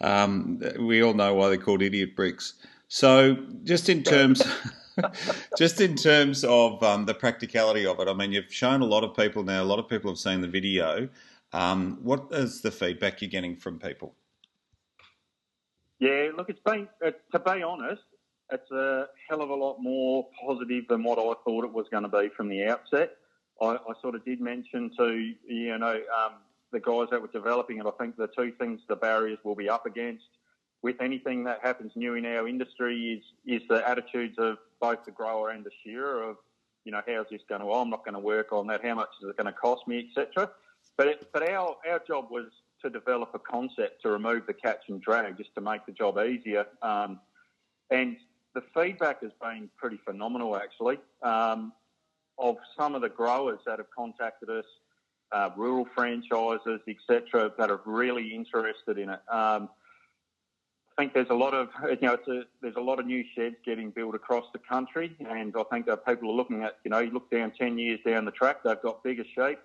um, 0.00 0.60
we 0.80 1.02
all 1.02 1.14
know 1.14 1.32
why 1.32 1.48
they're 1.48 1.56
called 1.56 1.82
idiot 1.82 2.16
bricks. 2.16 2.54
So 2.88 3.36
just 3.62 3.88
in 3.88 4.02
terms. 4.02 4.42
just 5.56 5.80
in 5.80 5.96
terms 5.96 6.44
of 6.44 6.82
um, 6.82 7.06
the 7.06 7.14
practicality 7.14 7.86
of 7.86 7.98
it, 7.98 8.08
I 8.08 8.12
mean, 8.12 8.30
you've 8.30 8.52
shown 8.52 8.82
a 8.82 8.84
lot 8.84 9.04
of 9.04 9.16
people 9.16 9.42
now. 9.42 9.62
A 9.62 9.64
lot 9.64 9.78
of 9.78 9.88
people 9.88 10.10
have 10.10 10.18
seen 10.18 10.42
the 10.42 10.48
video. 10.48 11.08
Um, 11.54 11.98
what 12.02 12.26
is 12.30 12.60
the 12.60 12.70
feedback 12.70 13.22
you're 13.22 13.30
getting 13.30 13.56
from 13.56 13.78
people? 13.78 14.14
Yeah, 15.98 16.28
look, 16.36 16.50
it's 16.50 16.60
been 16.60 16.88
uh, 17.02 17.12
to 17.32 17.38
be 17.38 17.62
honest, 17.62 18.02
it's 18.52 18.70
a 18.70 19.08
hell 19.28 19.42
of 19.42 19.50
a 19.50 19.54
lot 19.54 19.78
more 19.80 20.26
positive 20.46 20.84
than 20.88 21.02
what 21.02 21.18
I 21.18 21.32
thought 21.44 21.64
it 21.64 21.72
was 21.72 21.86
going 21.90 22.02
to 22.02 22.08
be 22.08 22.28
from 22.36 22.48
the 22.48 22.64
outset. 22.64 23.16
I, 23.60 23.76
I 23.76 23.92
sort 24.00 24.14
of 24.14 24.24
did 24.24 24.40
mention 24.40 24.90
to 24.98 25.32
you 25.46 25.78
know 25.78 25.94
um, 25.94 26.34
the 26.72 26.80
guys 26.80 27.08
that 27.10 27.20
were 27.20 27.28
developing 27.28 27.78
it. 27.78 27.86
I 27.86 27.90
think 27.92 28.16
the 28.16 28.28
two 28.28 28.52
things 28.58 28.80
the 28.88 28.96
barriers 28.96 29.38
will 29.44 29.54
be 29.54 29.68
up 29.68 29.86
against 29.86 30.24
with 30.82 30.96
anything 31.00 31.44
that 31.44 31.60
happens 31.62 31.92
new 31.94 32.14
in 32.14 32.26
our 32.26 32.48
industry 32.48 33.20
is 33.46 33.60
is 33.62 33.66
the 33.68 33.88
attitudes 33.88 34.36
of 34.38 34.58
both 34.80 35.04
the 35.04 35.12
grower 35.12 35.50
and 35.50 35.64
the 35.64 35.70
shearer 35.84 36.22
of 36.22 36.36
you 36.84 36.92
know 36.92 37.00
how's 37.06 37.26
this 37.30 37.42
going 37.48 37.60
to? 37.60 37.66
Oh, 37.66 37.80
I'm 37.80 37.90
not 37.90 38.04
going 38.04 38.14
to 38.14 38.20
work 38.20 38.52
on 38.52 38.66
that. 38.68 38.84
How 38.84 38.94
much 38.94 39.10
is 39.22 39.28
it 39.28 39.36
going 39.36 39.46
to 39.46 39.52
cost 39.52 39.86
me, 39.86 40.08
etc. 40.08 40.50
But 40.96 41.06
it, 41.08 41.28
but 41.32 41.48
our 41.48 41.76
our 41.88 42.00
job 42.06 42.26
was 42.30 42.46
to 42.82 42.90
develop 42.90 43.30
a 43.34 43.38
concept 43.38 44.02
to 44.02 44.10
remove 44.10 44.46
the 44.46 44.52
catch 44.52 44.88
and 44.88 45.00
drag 45.00 45.38
just 45.38 45.54
to 45.54 45.60
make 45.60 45.86
the 45.86 45.92
job 45.92 46.18
easier. 46.18 46.66
Um, 46.82 47.20
and 47.90 48.16
the 48.54 48.62
feedback 48.74 49.22
has 49.22 49.32
been 49.40 49.70
pretty 49.76 49.98
phenomenal, 50.04 50.56
actually, 50.56 50.98
um, 51.22 51.72
of 52.38 52.56
some 52.78 52.94
of 52.94 53.02
the 53.02 53.08
growers 53.08 53.60
that 53.66 53.78
have 53.78 53.90
contacted 53.96 54.50
us, 54.50 54.64
uh, 55.32 55.50
rural 55.56 55.86
franchises, 55.94 56.80
etc., 56.86 57.52
that 57.58 57.70
are 57.70 57.80
really 57.86 58.34
interested 58.34 58.98
in 58.98 59.08
it. 59.10 59.20
Um, 59.30 59.68
I 60.92 61.02
think 61.02 61.14
there's 61.14 61.30
a 61.30 61.34
lot 61.34 61.54
of 61.54 61.68
you 61.88 62.06
know 62.06 62.18
a, 62.28 62.42
there's 62.60 62.76
a 62.76 62.80
lot 62.80 62.98
of 62.98 63.06
new 63.06 63.24
sheds 63.34 63.56
getting 63.64 63.90
built 63.90 64.14
across 64.14 64.44
the 64.52 64.58
country, 64.58 65.16
and 65.20 65.54
I 65.56 65.62
think 65.64 65.86
that 65.86 66.04
people 66.06 66.30
are 66.30 66.34
looking 66.34 66.64
at 66.64 66.78
you 66.84 66.90
know 66.90 66.98
you 66.98 67.10
look 67.10 67.30
down 67.30 67.52
ten 67.58 67.78
years 67.78 68.00
down 68.06 68.24
the 68.26 68.30
track, 68.30 68.58
they've 68.62 68.80
got 68.82 69.02
bigger 69.02 69.24
sheep. 69.24 69.58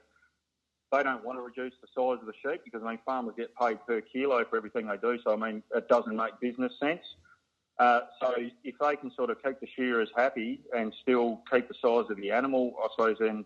They 0.90 1.04
don't 1.04 1.26
want 1.26 1.38
to 1.38 1.42
reduce 1.42 1.74
the 1.82 1.88
size 1.94 2.20
of 2.22 2.28
the 2.28 2.34
sheep 2.42 2.62
because 2.64 2.82
I 2.82 2.92
mean 2.92 3.00
farmers 3.06 3.34
get 3.36 3.54
paid 3.56 3.86
per 3.86 4.00
kilo 4.00 4.46
for 4.46 4.56
everything 4.56 4.88
they 4.88 4.96
do, 4.96 5.20
so 5.22 5.34
I 5.34 5.36
mean 5.36 5.64
it 5.76 5.90
doesn't 5.90 6.16
make 6.16 6.40
business 6.40 6.72
sense. 6.80 7.04
Uh, 7.80 8.02
so 8.20 8.34
if 8.64 8.76
they 8.80 8.96
can 8.96 9.12
sort 9.16 9.30
of 9.30 9.42
keep 9.44 9.60
the 9.60 9.68
shearers 9.76 10.10
happy 10.16 10.62
and 10.76 10.94
still 11.02 11.42
keep 11.52 11.68
the 11.68 11.76
size 11.76 12.10
of 12.10 12.18
the 12.18 12.32
animal, 12.32 12.74
I 12.84 12.88
suppose 12.96 13.18
then 13.20 13.46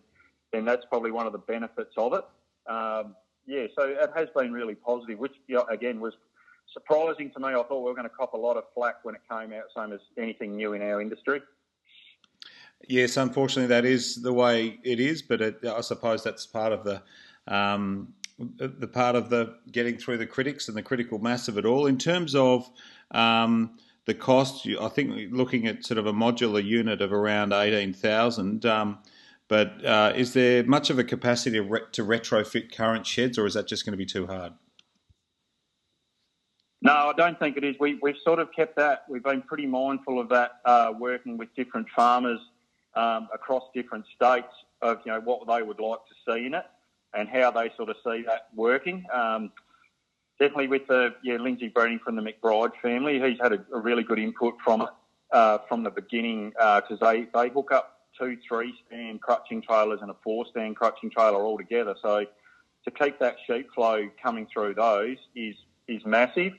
then 0.52 0.64
that's 0.64 0.84
probably 0.86 1.10
one 1.10 1.26
of 1.26 1.32
the 1.32 1.38
benefits 1.38 1.94
of 1.96 2.12
it. 2.12 2.24
Um, 2.70 3.14
yeah, 3.46 3.66
so 3.76 3.84
it 3.84 4.10
has 4.14 4.28
been 4.36 4.52
really 4.52 4.74
positive, 4.74 5.18
which 5.18 5.32
you 5.48 5.56
know, 5.56 5.64
again 5.70 6.00
was 6.00 6.14
surprising 6.72 7.30
to 7.32 7.40
me. 7.40 7.48
I 7.48 7.62
thought 7.62 7.80
we 7.80 7.84
were 7.84 7.94
going 7.94 8.08
to 8.08 8.14
cop 8.14 8.34
a 8.34 8.38
lot 8.38 8.56
of 8.56 8.64
flack 8.74 8.96
when 9.04 9.14
it 9.14 9.20
came 9.30 9.52
out, 9.52 9.64
same 9.76 9.92
as 9.92 10.00
anything 10.16 10.56
new 10.56 10.72
in 10.72 10.82
our 10.82 11.00
industry. 11.00 11.42
Yes, 12.88 13.16
unfortunately, 13.16 13.68
that 13.68 13.84
is 13.84 14.22
the 14.22 14.32
way 14.32 14.78
it 14.82 14.98
is, 14.98 15.22
but 15.22 15.40
it, 15.40 15.64
I 15.64 15.80
suppose 15.80 16.24
that's 16.24 16.46
part 16.46 16.72
of 16.72 16.84
the 16.84 17.02
um, 17.48 18.14
the 18.38 18.88
part 18.88 19.14
of 19.14 19.30
the 19.30 19.56
getting 19.70 19.96
through 19.96 20.18
the 20.18 20.26
critics 20.26 20.68
and 20.68 20.76
the 20.76 20.82
critical 20.82 21.18
mass 21.18 21.48
of 21.48 21.58
it 21.58 21.64
all. 21.64 21.86
In 21.86 21.98
terms 21.98 22.34
of 22.34 22.68
um, 23.12 23.78
the 24.04 24.14
cost, 24.14 24.66
I 24.80 24.88
think 24.88 25.32
looking 25.32 25.66
at 25.66 25.84
sort 25.84 25.98
of 25.98 26.06
a 26.06 26.12
modular 26.12 26.62
unit 26.62 27.00
of 27.00 27.12
around 27.12 27.52
18,000. 27.52 28.66
Um, 28.66 28.98
but 29.48 29.84
uh, 29.84 30.12
is 30.16 30.32
there 30.32 30.64
much 30.64 30.90
of 30.90 30.98
a 30.98 31.04
capacity 31.04 31.56
to, 31.58 31.62
re- 31.62 31.80
to 31.92 32.04
retrofit 32.04 32.74
current 32.74 33.06
sheds, 33.06 33.38
or 33.38 33.46
is 33.46 33.54
that 33.54 33.68
just 33.68 33.84
going 33.84 33.92
to 33.92 33.98
be 33.98 34.06
too 34.06 34.26
hard? 34.26 34.54
No, 36.80 36.92
I 36.92 37.12
don't 37.16 37.38
think 37.38 37.56
it 37.56 37.62
is. 37.62 37.76
We, 37.78 37.98
we've 38.02 38.16
sort 38.24 38.40
of 38.40 38.48
kept 38.52 38.76
that. 38.76 39.04
We've 39.08 39.22
been 39.22 39.42
pretty 39.42 39.66
mindful 39.66 40.18
of 40.18 40.28
that, 40.30 40.60
uh, 40.64 40.92
working 40.98 41.36
with 41.36 41.54
different 41.54 41.86
farmers 41.94 42.40
um, 42.96 43.28
across 43.32 43.62
different 43.72 44.04
states 44.14 44.52
of 44.80 44.98
you 45.04 45.12
know 45.12 45.20
what 45.20 45.46
they 45.46 45.62
would 45.62 45.78
like 45.78 46.00
to 46.08 46.32
see 46.32 46.44
in 46.46 46.54
it 46.54 46.64
and 47.14 47.28
how 47.28 47.52
they 47.52 47.70
sort 47.76 47.88
of 47.88 47.96
see 48.04 48.24
that 48.26 48.48
working. 48.54 49.04
Um, 49.12 49.52
definitely 50.38 50.68
with 50.68 50.86
the 50.86 51.14
yeah 51.22 51.36
Lindsay 51.36 51.68
Breeding 51.68 52.00
from 52.04 52.16
the 52.16 52.22
McBride 52.22 52.72
family. 52.80 53.20
He's 53.20 53.38
had 53.40 53.52
a, 53.52 53.64
a 53.74 53.80
really 53.80 54.02
good 54.02 54.18
input 54.18 54.54
from 54.64 54.88
uh, 55.32 55.58
from 55.68 55.82
the 55.82 55.90
beginning 55.90 56.50
because 56.50 56.98
uh, 57.00 57.12
they 57.12 57.26
they 57.34 57.48
hook 57.48 57.70
up 57.72 58.00
two 58.18 58.36
three 58.46 58.74
stand 58.86 59.20
crutching 59.20 59.62
trailers 59.62 60.00
and 60.02 60.10
a 60.10 60.16
four 60.22 60.46
stand 60.50 60.76
crutching 60.76 61.10
trailer 61.10 61.42
all 61.42 61.58
together. 61.58 61.94
So 62.02 62.26
to 62.84 62.90
keep 62.90 63.18
that 63.20 63.36
sheep 63.46 63.68
flow 63.74 64.08
coming 64.22 64.46
through 64.52 64.74
those 64.74 65.16
is 65.34 65.56
is 65.88 66.04
massive. 66.04 66.52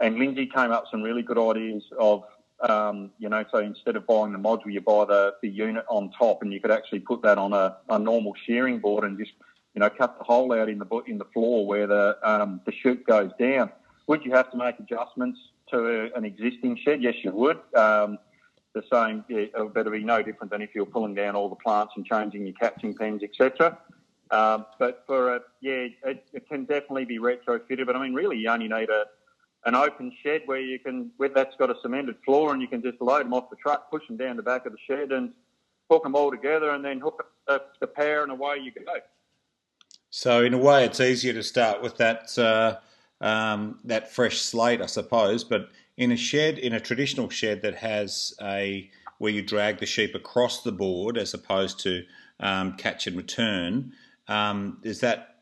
And 0.00 0.16
Lindsay 0.16 0.46
came 0.46 0.70
up 0.70 0.84
with 0.84 0.90
some 0.92 1.02
really 1.02 1.22
good 1.22 1.38
ideas 1.38 1.82
of 1.98 2.22
um, 2.60 3.10
you 3.18 3.28
know, 3.28 3.44
so 3.52 3.58
instead 3.58 3.94
of 3.96 4.06
buying 4.06 4.32
the 4.32 4.38
module, 4.38 4.72
you 4.72 4.80
buy 4.80 5.04
the, 5.04 5.34
the 5.42 5.48
unit 5.48 5.84
on 5.88 6.10
top, 6.18 6.42
and 6.42 6.52
you 6.52 6.60
could 6.60 6.72
actually 6.72 7.00
put 7.00 7.22
that 7.22 7.38
on 7.38 7.52
a, 7.52 7.76
a 7.88 7.98
normal 7.98 8.32
shearing 8.46 8.80
board 8.80 9.04
and 9.04 9.16
just 9.18 9.32
you 9.74 9.80
know, 9.80 9.90
cut 9.90 10.18
the 10.18 10.24
hole 10.24 10.52
out 10.52 10.68
in 10.68 10.78
the 10.78 11.02
in 11.06 11.18
the 11.18 11.24
floor 11.26 11.66
where 11.66 11.86
the 11.86 12.18
um, 12.22 12.60
the 12.64 12.72
chute 12.72 13.04
goes 13.06 13.30
down. 13.38 13.70
Would 14.06 14.24
you 14.24 14.32
have 14.32 14.50
to 14.52 14.56
make 14.56 14.78
adjustments 14.78 15.38
to 15.70 16.10
an 16.14 16.24
existing 16.24 16.78
shed? 16.82 17.02
Yes, 17.02 17.14
you 17.22 17.30
would. 17.32 17.58
Um, 17.74 18.18
the 18.74 18.82
same, 18.92 19.24
yeah, 19.28 19.46
it 19.58 19.74
would 19.74 19.92
be 19.92 20.04
no 20.04 20.22
different 20.22 20.50
than 20.50 20.62
if 20.62 20.70
you're 20.74 20.86
pulling 20.86 21.14
down 21.14 21.34
all 21.34 21.48
the 21.48 21.56
plants 21.56 21.94
and 21.96 22.04
changing 22.04 22.46
your 22.46 22.54
catching 22.54 22.94
pens, 22.94 23.22
etc. 23.22 23.78
Um, 24.30 24.66
but 24.78 25.04
for 25.06 25.36
a, 25.36 25.40
yeah, 25.60 25.88
it, 26.04 26.24
it, 26.32 26.48
can 26.48 26.64
definitely 26.64 27.06
be 27.06 27.18
retrofitted. 27.18 27.86
But 27.86 27.96
I 27.96 28.02
mean, 28.02 28.14
really, 28.14 28.36
you 28.36 28.50
only 28.50 28.68
need 28.68 28.90
a 28.90 29.04
an 29.64 29.74
open 29.74 30.12
shed 30.22 30.42
where 30.46 30.60
you 30.60 30.78
can, 30.78 31.10
that's 31.34 31.56
got 31.56 31.70
a 31.70 31.74
cemented 31.82 32.16
floor, 32.24 32.52
and 32.52 32.62
you 32.62 32.68
can 32.68 32.80
just 32.82 33.00
load 33.00 33.24
them 33.24 33.34
off 33.34 33.50
the 33.50 33.56
truck, 33.56 33.90
push 33.90 34.06
them 34.06 34.16
down 34.16 34.36
the 34.36 34.42
back 34.42 34.66
of 34.66 34.72
the 34.72 34.78
shed, 34.86 35.10
and 35.12 35.32
hook 35.90 36.04
them 36.04 36.14
all 36.14 36.30
together, 36.30 36.70
and 36.70 36.84
then 36.84 37.00
hook 37.00 37.26
the, 37.46 37.60
the 37.80 37.86
power, 37.86 38.22
and 38.22 38.30
away 38.30 38.58
you 38.62 38.70
go. 38.70 38.94
So 40.10 40.42
in 40.42 40.54
a 40.54 40.58
way, 40.58 40.84
it's 40.84 41.00
easier 41.00 41.32
to 41.34 41.42
start 41.42 41.82
with 41.82 41.96
that 41.98 42.36
uh, 42.38 42.78
um, 43.20 43.78
that 43.84 44.12
fresh 44.12 44.40
slate, 44.40 44.80
I 44.80 44.86
suppose. 44.86 45.44
But 45.44 45.70
in 45.96 46.12
a 46.12 46.16
shed, 46.16 46.58
in 46.58 46.72
a 46.72 46.80
traditional 46.80 47.28
shed 47.28 47.62
that 47.62 47.74
has 47.76 48.34
a 48.40 48.90
where 49.18 49.32
you 49.32 49.42
drag 49.42 49.78
the 49.78 49.86
sheep 49.86 50.14
across 50.14 50.62
the 50.62 50.72
board 50.72 51.18
as 51.18 51.34
opposed 51.34 51.80
to 51.80 52.04
um, 52.40 52.74
catch 52.74 53.06
and 53.06 53.16
return, 53.16 53.92
um, 54.28 54.78
is 54.84 55.00
that 55.00 55.40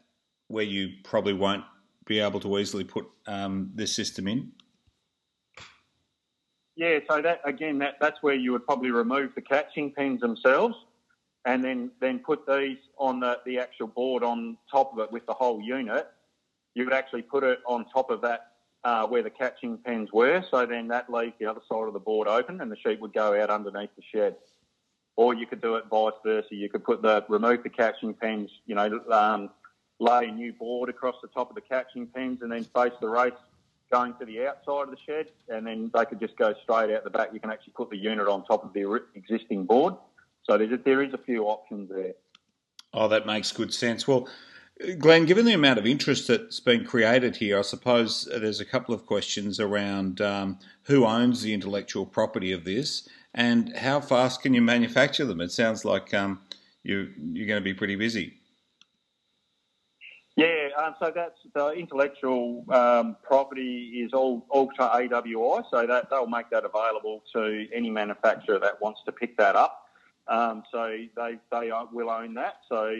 where 0.48 0.64
you 0.64 0.94
probably 1.04 1.34
won't 1.34 1.64
be 2.06 2.20
able 2.20 2.40
to 2.40 2.58
easily 2.58 2.84
put 2.84 3.06
um, 3.26 3.70
this 3.74 3.94
system 3.94 4.26
in? 4.26 4.52
Yeah, 6.76 6.98
so 7.08 7.22
that 7.22 7.40
again, 7.44 7.78
that, 7.78 7.94
that's 8.00 8.22
where 8.22 8.34
you 8.34 8.52
would 8.52 8.64
probably 8.64 8.90
remove 8.90 9.34
the 9.34 9.40
catching 9.42 9.92
pens 9.92 10.20
themselves, 10.20 10.76
and 11.46 11.64
then 11.64 11.90
then 12.00 12.18
put 12.18 12.46
these 12.46 12.76
on 12.98 13.20
the, 13.20 13.38
the 13.46 13.58
actual 13.58 13.86
board 13.86 14.22
on 14.22 14.58
top 14.70 14.92
of 14.92 14.98
it 14.98 15.10
with 15.10 15.24
the 15.26 15.32
whole 15.32 15.62
unit. 15.62 16.06
You 16.74 16.84
would 16.84 16.92
actually 16.92 17.22
put 17.22 17.44
it 17.44 17.60
on 17.66 17.86
top 17.86 18.10
of 18.10 18.20
that 18.22 18.52
uh, 18.84 19.06
where 19.06 19.22
the 19.22 19.30
catching 19.30 19.78
pens 19.78 20.10
were, 20.12 20.44
so 20.50 20.66
then 20.66 20.88
that 20.88 21.10
leaves 21.10 21.32
the 21.38 21.46
other 21.46 21.62
side 21.70 21.86
of 21.86 21.94
the 21.94 22.00
board 22.00 22.28
open, 22.28 22.60
and 22.60 22.70
the 22.70 22.76
sheep 22.76 23.00
would 23.00 23.14
go 23.14 23.40
out 23.40 23.48
underneath 23.48 23.90
the 23.96 24.02
shed. 24.12 24.36
Or 25.14 25.32
you 25.32 25.46
could 25.46 25.62
do 25.62 25.76
it 25.76 25.84
vice 25.90 26.12
versa. 26.22 26.54
You 26.54 26.68
could 26.68 26.84
put 26.84 27.00
the 27.00 27.24
remove 27.28 27.62
the 27.62 27.70
catching 27.70 28.12
pens, 28.12 28.50
you 28.66 28.74
know, 28.74 29.00
um, 29.10 29.50
lay 29.98 30.26
a 30.26 30.30
new 30.30 30.52
board 30.52 30.90
across 30.90 31.14
the 31.22 31.28
top 31.28 31.48
of 31.48 31.54
the 31.54 31.62
catching 31.62 32.06
pens, 32.06 32.42
and 32.42 32.52
then 32.52 32.64
face 32.64 32.92
the 33.00 33.08
race 33.08 33.32
going 33.90 34.12
to 34.18 34.26
the 34.26 34.46
outside 34.46 34.82
of 34.82 34.90
the 34.90 34.98
shed, 35.06 35.28
and 35.48 35.66
then 35.66 35.90
they 35.94 36.04
could 36.04 36.20
just 36.20 36.36
go 36.36 36.52
straight 36.64 36.94
out 36.94 37.04
the 37.04 37.10
back. 37.10 37.30
You 37.32 37.40
can 37.40 37.50
actually 37.50 37.72
put 37.74 37.88
the 37.88 37.96
unit 37.96 38.26
on 38.26 38.44
top 38.44 38.64
of 38.64 38.72
the 38.72 39.00
existing 39.14 39.64
board. 39.64 39.94
So 40.48 40.56
there's 40.56 40.72
a, 40.72 40.76
there 40.78 41.02
is 41.02 41.12
a 41.12 41.18
few 41.18 41.44
options 41.44 41.90
there. 41.90 42.14
Oh, 42.94 43.08
that 43.08 43.26
makes 43.26 43.52
good 43.52 43.74
sense. 43.74 44.06
Well, 44.06 44.28
Glenn, 44.98 45.26
given 45.26 45.44
the 45.44 45.54
amount 45.54 45.78
of 45.78 45.86
interest 45.86 46.28
that's 46.28 46.60
been 46.60 46.84
created 46.84 47.36
here, 47.36 47.58
I 47.58 47.62
suppose 47.62 48.28
there's 48.30 48.60
a 48.60 48.64
couple 48.64 48.94
of 48.94 49.06
questions 49.06 49.58
around 49.58 50.20
um, 50.20 50.58
who 50.82 51.04
owns 51.04 51.42
the 51.42 51.52
intellectual 51.52 52.06
property 52.06 52.52
of 52.52 52.64
this 52.64 53.08
and 53.34 53.76
how 53.76 54.00
fast 54.00 54.42
can 54.42 54.54
you 54.54 54.62
manufacture 54.62 55.26
them? 55.26 55.40
It 55.40 55.52
sounds 55.52 55.84
like 55.84 56.14
um, 56.14 56.40
you, 56.82 57.10
you're 57.32 57.46
going 57.46 57.60
to 57.60 57.64
be 57.64 57.74
pretty 57.74 57.96
busy. 57.96 58.34
Yeah, 60.36 60.68
um, 60.76 60.94
so 61.00 61.10
that's 61.14 61.38
the 61.54 61.68
intellectual 61.70 62.64
um, 62.70 63.16
property 63.22 64.02
is 64.04 64.12
all 64.12 64.46
all 64.50 64.68
to 64.72 64.82
AWI, 64.82 65.64
so 65.70 65.86
that 65.86 66.10
they'll 66.10 66.26
make 66.26 66.50
that 66.50 66.64
available 66.66 67.22
to 67.34 67.66
any 67.74 67.88
manufacturer 67.88 68.58
that 68.58 68.80
wants 68.82 69.00
to 69.06 69.12
pick 69.12 69.38
that 69.38 69.56
up. 69.56 69.85
Um, 70.28 70.62
so 70.72 70.96
they 71.16 71.38
they 71.50 71.70
will 71.92 72.10
own 72.10 72.34
that. 72.34 72.60
So 72.68 72.96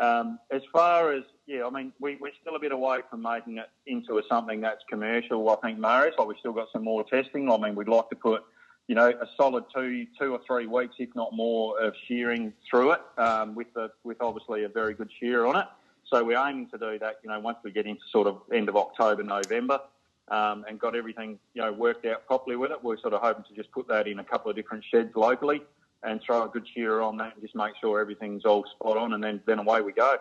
um, 0.00 0.38
as 0.50 0.62
far 0.72 1.12
as 1.12 1.24
yeah, 1.46 1.66
I 1.66 1.70
mean 1.70 1.92
we, 2.00 2.16
we're 2.16 2.32
still 2.40 2.56
a 2.56 2.60
bit 2.60 2.72
away 2.72 3.00
from 3.10 3.22
making 3.22 3.58
it 3.58 3.68
into 3.86 4.18
a, 4.18 4.22
something 4.28 4.60
that's 4.60 4.82
commercial. 4.88 5.48
I 5.50 5.56
think 5.56 5.78
Marius, 5.78 6.14
like 6.18 6.28
we've 6.28 6.38
still 6.38 6.52
got 6.52 6.68
some 6.72 6.84
more 6.84 7.04
testing. 7.04 7.50
I 7.50 7.56
mean 7.56 7.74
we'd 7.74 7.88
like 7.88 8.08
to 8.10 8.16
put 8.16 8.44
you 8.86 8.94
know 8.94 9.08
a 9.08 9.26
solid 9.36 9.64
two 9.74 10.06
two 10.18 10.32
or 10.32 10.40
three 10.46 10.66
weeks, 10.66 10.94
if 10.98 11.14
not 11.16 11.32
more, 11.32 11.80
of 11.80 11.94
shearing 12.06 12.52
through 12.70 12.92
it 12.92 13.00
um, 13.18 13.54
with 13.54 13.72
the 13.74 13.90
with 14.04 14.18
obviously 14.20 14.64
a 14.64 14.68
very 14.68 14.94
good 14.94 15.10
shear 15.18 15.46
on 15.46 15.56
it. 15.56 15.66
So 16.10 16.24
we're 16.24 16.38
aiming 16.38 16.68
to 16.70 16.78
do 16.78 16.98
that, 17.00 17.18
you 17.22 17.28
know, 17.28 17.38
once 17.38 17.58
we 17.62 17.70
get 17.70 17.86
into 17.86 18.00
sort 18.10 18.26
of 18.26 18.40
end 18.50 18.70
of 18.70 18.76
October, 18.76 19.22
November, 19.22 19.80
um, 20.28 20.64
and 20.66 20.78
got 20.78 20.96
everything, 20.96 21.38
you 21.52 21.60
know, 21.60 21.70
worked 21.70 22.06
out 22.06 22.26
properly 22.26 22.56
with 22.56 22.70
it. 22.70 22.82
We're 22.82 22.98
sort 22.98 23.12
of 23.12 23.20
hoping 23.20 23.44
to 23.44 23.54
just 23.54 23.70
put 23.72 23.88
that 23.88 24.08
in 24.08 24.18
a 24.18 24.24
couple 24.24 24.50
of 24.50 24.56
different 24.56 24.84
sheds 24.90 25.14
locally 25.14 25.60
and 26.02 26.20
throw 26.24 26.44
a 26.44 26.48
good 26.48 26.66
shearer 26.74 27.02
on 27.02 27.16
that 27.18 27.34
and 27.34 27.42
just 27.42 27.54
make 27.54 27.72
sure 27.80 28.00
everything's 28.00 28.44
all 28.44 28.64
spot 28.74 28.96
on, 28.96 29.14
and 29.14 29.22
then 29.22 29.40
then 29.46 29.58
away 29.58 29.80
we 29.80 29.92
go. 29.92 30.16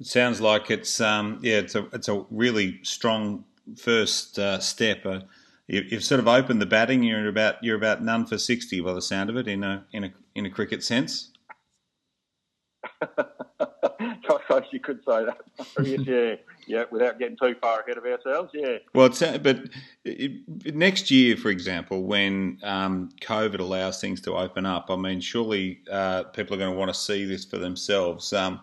It 0.00 0.06
sounds 0.06 0.40
like 0.40 0.70
it's 0.70 1.00
um, 1.00 1.40
yeah, 1.42 1.56
it's 1.56 1.74
a 1.74 1.86
it's 1.92 2.08
a 2.08 2.24
really 2.30 2.80
strong 2.82 3.44
first 3.76 4.38
uh, 4.38 4.58
step. 4.60 5.04
Uh, 5.04 5.20
you, 5.66 5.84
have 5.90 6.04
sort 6.04 6.20
of 6.20 6.28
opened 6.28 6.62
the 6.62 6.66
batting. 6.66 7.02
You're 7.02 7.28
about 7.28 7.62
you're 7.62 7.76
about 7.76 8.02
none 8.02 8.26
for 8.26 8.38
sixty 8.38 8.80
by 8.80 8.92
the 8.92 9.02
sound 9.02 9.30
of 9.30 9.36
it 9.36 9.48
in 9.48 9.64
a 9.64 9.84
in 9.92 10.04
a 10.04 10.12
in 10.34 10.46
a 10.46 10.50
cricket 10.50 10.84
sense. 10.84 11.32
You 14.70 14.80
could 14.80 15.00
say 15.06 15.24
that. 15.24 15.38
yeah, 16.06 16.34
yeah, 16.66 16.84
without 16.90 17.18
getting 17.18 17.36
too 17.36 17.54
far 17.60 17.80
ahead 17.80 17.98
of 17.98 18.04
ourselves. 18.04 18.50
Yeah. 18.54 18.78
Well, 18.94 19.06
it's, 19.06 19.22
uh, 19.22 19.38
but 19.38 19.68
next 20.74 21.10
year, 21.10 21.36
for 21.36 21.50
example, 21.50 22.04
when 22.04 22.58
um, 22.62 23.10
COVID 23.20 23.60
allows 23.60 24.00
things 24.00 24.20
to 24.22 24.36
open 24.36 24.66
up, 24.66 24.86
I 24.90 24.96
mean, 24.96 25.20
surely 25.20 25.80
uh, 25.90 26.24
people 26.24 26.54
are 26.54 26.58
going 26.58 26.72
to 26.72 26.78
want 26.78 26.92
to 26.92 26.98
see 26.98 27.24
this 27.24 27.44
for 27.44 27.58
themselves. 27.58 28.32
Um, 28.32 28.60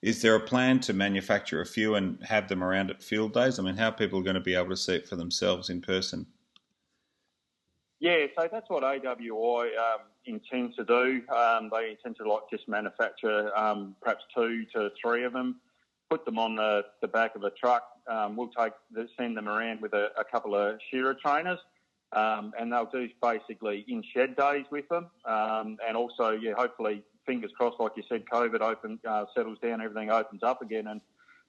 is 0.00 0.22
there 0.22 0.36
a 0.36 0.40
plan 0.40 0.78
to 0.80 0.92
manufacture 0.92 1.60
a 1.60 1.66
few 1.66 1.96
and 1.96 2.22
have 2.24 2.48
them 2.48 2.62
around 2.62 2.90
at 2.90 3.02
field 3.02 3.34
days? 3.34 3.58
I 3.58 3.62
mean, 3.62 3.76
how 3.76 3.90
people 3.90 4.20
are 4.20 4.22
people 4.22 4.22
going 4.22 4.34
to 4.34 4.40
be 4.40 4.54
able 4.54 4.70
to 4.70 4.76
see 4.76 4.94
it 4.94 5.08
for 5.08 5.16
themselves 5.16 5.70
in 5.70 5.80
person? 5.80 6.26
Yeah, 8.00 8.26
so 8.36 8.48
that's 8.50 8.70
what 8.70 8.84
AWI 8.84 9.76
um, 9.76 10.00
intend 10.28 10.74
to 10.76 10.84
do. 10.84 11.22
Um, 11.34 11.70
they 11.72 11.90
intend 11.90 12.16
to 12.16 12.30
like 12.30 12.42
just 12.50 12.68
manufacture 12.68 13.56
um, 13.56 13.96
perhaps 14.00 14.24
two 14.34 14.64
to 14.74 14.90
three 15.00 15.24
of 15.24 15.32
them, 15.32 15.56
put 16.10 16.24
them 16.24 16.38
on 16.38 16.56
the, 16.56 16.84
the 17.00 17.08
back 17.08 17.34
of 17.34 17.44
a 17.44 17.50
truck. 17.50 17.84
Um, 18.06 18.36
we'll 18.36 18.48
take 18.48 18.72
the, 18.92 19.08
send 19.18 19.36
them 19.36 19.48
around 19.48 19.80
with 19.80 19.92
a, 19.94 20.08
a 20.18 20.24
couple 20.24 20.54
of 20.54 20.78
shearer 20.90 21.14
trainers, 21.14 21.58
um, 22.12 22.52
and 22.58 22.72
they'll 22.72 22.90
do 22.90 23.08
basically 23.20 23.84
in 23.88 24.02
shed 24.14 24.36
days 24.36 24.64
with 24.70 24.88
them, 24.88 25.06
um, 25.24 25.76
and 25.86 25.96
also 25.96 26.30
yeah, 26.30 26.52
hopefully 26.56 27.02
fingers 27.26 27.50
crossed, 27.56 27.80
like 27.80 27.92
you 27.96 28.02
said, 28.08 28.24
COVID 28.32 28.60
open 28.60 28.98
uh, 29.06 29.24
settles 29.34 29.58
down, 29.62 29.80
everything 29.80 30.10
opens 30.10 30.42
up 30.42 30.62
again, 30.62 30.86
and 30.86 31.00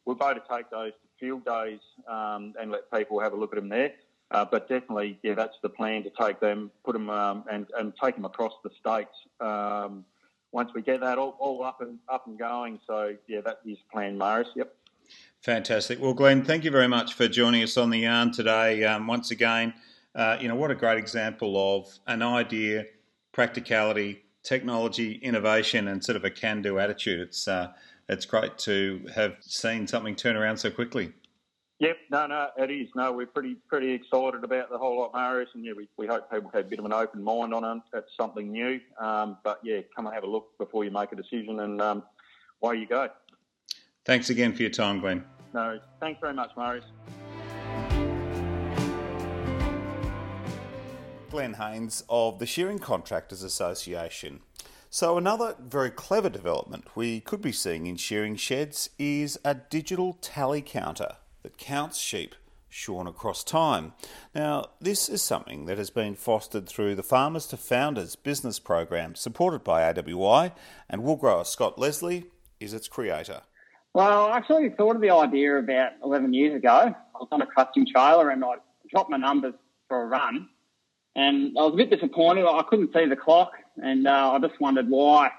we'll 0.05 0.15
be 0.15 0.25
able 0.25 0.35
to 0.35 0.45
take 0.51 0.69
those 0.69 0.91
to 0.91 1.07
field 1.19 1.45
days 1.45 1.79
and 2.07 2.71
let 2.71 2.91
people 2.91 3.19
have 3.19 3.33
a 3.33 3.35
look 3.35 3.53
at 3.53 3.59
them 3.59 3.69
there. 3.69 3.93
Uh, 4.31 4.45
but 4.45 4.69
definitely, 4.69 5.17
yeah, 5.23 5.33
that's 5.33 5.55
the 5.63 5.69
plan 5.69 6.03
to 6.03 6.11
take 6.21 6.39
them, 6.39 6.69
put 6.83 6.93
them, 6.93 7.09
um, 7.09 7.43
and, 7.51 7.67
and 7.77 7.93
take 8.01 8.15
them 8.15 8.25
across 8.25 8.53
the 8.63 8.69
states 8.79 9.15
um, 9.39 10.05
once 10.51 10.71
we 10.75 10.81
get 10.81 10.99
that 11.01 11.17
all, 11.17 11.35
all, 11.39 11.63
up 11.63 11.81
and 11.81 11.97
up 12.07 12.27
and 12.27 12.37
going. 12.37 12.79
So 12.85 13.15
yeah, 13.27 13.41
that 13.41 13.59
is 13.65 13.77
plan, 13.91 14.17
Marius. 14.17 14.49
Yep. 14.55 14.73
Fantastic. 15.41 15.99
Well, 15.99 16.13
Glenn, 16.13 16.43
thank 16.43 16.63
you 16.63 16.69
very 16.69 16.87
much 16.87 17.13
for 17.13 17.27
joining 17.27 17.63
us 17.63 17.75
on 17.77 17.89
the 17.89 17.99
yarn 17.99 18.31
today. 18.31 18.83
Um, 18.83 19.07
once 19.07 19.31
again, 19.31 19.73
uh, 20.13 20.37
you 20.39 20.47
know 20.47 20.55
what 20.55 20.69
a 20.69 20.75
great 20.75 20.97
example 20.97 21.77
of 21.77 21.87
an 22.05 22.21
idea, 22.21 22.85
practicality, 23.31 24.23
technology, 24.43 25.13
innovation, 25.13 25.87
and 25.87 26.03
sort 26.03 26.15
of 26.15 26.25
a 26.25 26.29
can-do 26.29 26.77
attitude. 26.77 27.21
It's 27.21 27.47
uh, 27.47 27.71
it's 28.07 28.25
great 28.25 28.57
to 28.59 29.05
have 29.15 29.37
seen 29.41 29.87
something 29.87 30.15
turn 30.15 30.35
around 30.35 30.57
so 30.57 30.69
quickly. 30.69 31.13
Yep, 31.79 31.97
no, 32.11 32.27
no, 32.27 32.49
it 32.57 32.69
is. 32.69 32.89
No, 32.93 33.13
we're 33.13 33.25
pretty 33.25 33.55
pretty 33.69 33.91
excited 33.91 34.43
about 34.43 34.69
the 34.69 34.77
whole 34.77 34.99
lot, 34.99 35.13
Marius, 35.13 35.49
and 35.53 35.63
yeah, 35.63 35.71
we, 35.75 35.87
we 35.97 36.07
hope 36.07 36.29
people 36.29 36.51
have 36.53 36.65
a 36.65 36.67
bit 36.67 36.77
of 36.77 36.83
an 36.83 36.91
open 36.91 37.23
mind 37.23 37.53
on 37.53 37.63
it. 37.63 37.97
It's 37.97 38.11
something 38.19 38.51
new, 38.51 38.81
um, 38.99 39.37
but 39.45 39.61
yeah, 39.63 39.79
come 39.95 40.05
and 40.05 40.13
have 40.13 40.25
a 40.25 40.27
look 40.27 40.57
before 40.57 40.83
you 40.83 40.91
make 40.91 41.13
a 41.13 41.15
decision, 41.15 41.61
and 41.61 41.81
um, 41.81 42.03
away 42.61 42.75
you 42.75 42.85
go. 42.85 43.07
Thanks 44.03 44.29
again 44.29 44.53
for 44.53 44.61
your 44.61 44.71
time, 44.71 44.99
Glenn. 44.99 45.23
No, 45.53 45.79
thanks 46.01 46.19
very 46.19 46.33
much, 46.33 46.51
Marius. 46.57 46.83
Glenn 51.31 51.53
Haynes 51.53 52.03
of 52.09 52.39
the 52.39 52.45
Shearing 52.45 52.79
Contractors 52.79 53.41
Association. 53.41 54.41
So, 54.89 55.17
another 55.17 55.55
very 55.57 55.91
clever 55.91 56.29
development 56.29 56.87
we 56.95 57.21
could 57.21 57.41
be 57.41 57.53
seeing 57.53 57.85
in 57.87 57.95
shearing 57.95 58.35
sheds 58.35 58.89
is 58.99 59.39
a 59.45 59.53
digital 59.53 60.17
tally 60.19 60.61
counter 60.61 61.15
that 61.43 61.57
counts 61.57 61.97
sheep 61.97 62.35
shorn 62.69 63.07
across 63.07 63.43
time. 63.43 63.93
Now, 64.33 64.69
this 64.79 65.09
is 65.09 65.21
something 65.21 65.65
that 65.65 65.77
has 65.77 65.89
been 65.89 66.15
fostered 66.15 66.69
through 66.69 66.95
the 66.95 67.03
Farmers 67.03 67.47
to 67.47 67.57
Founders 67.57 68.15
business 68.15 68.59
program 68.59 69.15
supported 69.15 69.63
by 69.63 69.91
AWI, 69.91 70.53
and 70.89 71.03
wool 71.03 71.15
grower 71.15 71.43
Scott 71.43 71.79
Leslie 71.79 72.25
is 72.59 72.73
its 72.73 72.87
creator. 72.87 73.41
Well, 73.93 74.27
I 74.27 74.37
actually 74.37 74.69
thought 74.69 74.95
of 74.95 75.01
the 75.01 75.09
idea 75.09 75.57
about 75.57 75.93
11 76.03 76.33
years 76.33 76.55
ago. 76.55 76.69
I 76.69 77.17
was 77.19 77.27
on 77.31 77.41
a 77.41 77.47
custom 77.47 77.85
trailer 77.91 78.29
and 78.29 78.43
I 78.43 78.55
dropped 78.91 79.09
my 79.09 79.17
numbers 79.17 79.55
for 79.87 80.03
a 80.03 80.05
run. 80.05 80.47
And 81.15 81.57
I 81.57 81.63
was 81.63 81.73
a 81.73 81.77
bit 81.77 81.89
disappointed. 81.89 82.45
I 82.45 82.61
couldn't 82.69 82.93
see 82.93 83.07
the 83.07 83.15
clock 83.15 83.53
and 83.81 84.07
uh, 84.07 84.33
I 84.33 84.39
just 84.39 84.59
wondered 84.61 84.89
why 84.89 85.31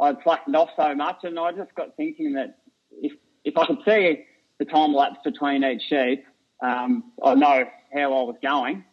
I'd 0.00 0.16
slackened 0.22 0.54
off 0.54 0.70
so 0.76 0.94
much. 0.94 1.24
And 1.24 1.38
I 1.38 1.50
just 1.50 1.74
got 1.74 1.96
thinking 1.96 2.34
that 2.34 2.58
if, 2.92 3.12
if 3.44 3.58
I 3.58 3.66
could 3.66 3.78
see 3.84 4.24
the 4.58 4.64
time 4.64 4.92
lapse 4.92 5.18
between 5.24 5.64
each 5.64 5.82
sheep, 5.88 6.24
um, 6.62 7.12
I 7.22 7.34
know 7.34 7.64
how 7.92 8.00
I 8.00 8.22
was 8.22 8.36
going. 8.42 8.84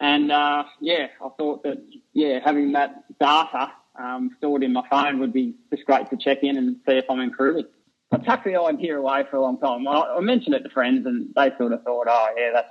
And 0.00 0.32
uh, 0.32 0.64
yeah, 0.80 1.08
I 1.22 1.28
thought 1.36 1.62
that 1.64 1.82
yeah, 2.14 2.40
having 2.44 2.72
that 2.72 3.04
data 3.18 3.72
um, 3.98 4.30
stored 4.38 4.62
in 4.62 4.72
my 4.72 4.82
phone 4.88 5.18
would 5.20 5.32
be 5.32 5.54
just 5.72 5.84
great 5.84 6.08
to 6.10 6.16
check 6.16 6.38
in 6.42 6.56
and 6.56 6.76
see 6.88 6.96
if 6.96 7.04
I'm 7.10 7.20
improving. 7.20 7.66
I 8.12 8.18
tucked 8.18 8.44
the 8.44 8.56
idea 8.56 8.98
away 8.98 9.24
for 9.30 9.36
a 9.36 9.42
long 9.42 9.58
time. 9.60 9.86
I, 9.86 10.16
I 10.16 10.20
mentioned 10.20 10.54
it 10.54 10.62
to 10.64 10.70
friends, 10.70 11.06
and 11.06 11.28
they 11.36 11.52
sort 11.58 11.72
of 11.72 11.82
thought, 11.84 12.06
"Oh, 12.08 12.28
yeah, 12.36 12.50
that's 12.52 12.68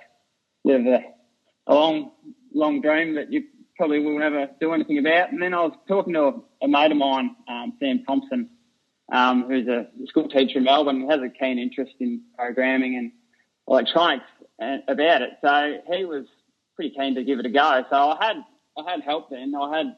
a 0.66 0.68
bit 0.68 0.80
of 0.82 0.86
a, 0.88 1.04
a 1.68 1.74
long, 1.74 2.12
long 2.54 2.82
dream 2.82 3.16
that 3.16 3.32
you 3.32 3.44
probably 3.78 4.00
will 4.00 4.20
never 4.20 4.50
do 4.60 4.74
anything 4.74 4.98
about." 4.98 5.32
And 5.32 5.42
then 5.42 5.54
I 5.54 5.62
was 5.62 5.74
talking 5.88 6.14
to 6.14 6.24
a, 6.24 6.34
a 6.64 6.68
mate 6.68 6.92
of 6.92 6.98
mine, 6.98 7.36
um, 7.48 7.74
Sam 7.80 8.04
Thompson, 8.06 8.50
um, 9.12 9.48
who's 9.48 9.68
a 9.68 9.88
school 10.08 10.28
teacher 10.28 10.60
in 10.60 10.64
Melbourne, 10.64 11.10
has 11.10 11.20
a 11.22 11.30
keen 11.30 11.60
interest 11.60 11.94
in 12.00 12.22
programming 12.38 12.96
and 12.96 13.12
electronics 13.68 14.26
about 14.60 15.22
it. 15.22 15.32
So 15.44 15.78
he 15.96 16.06
was 16.06 16.26
pretty 16.76 16.96
keen 16.96 17.16
to 17.16 17.24
give 17.24 17.40
it 17.40 17.46
a 17.46 17.50
go. 17.50 17.84
So 17.90 17.96
I 17.96 18.26
had 18.26 18.36
I 18.78 18.92
had 18.92 19.02
help 19.02 19.30
then. 19.30 19.54
I 19.56 19.78
had 19.78 19.96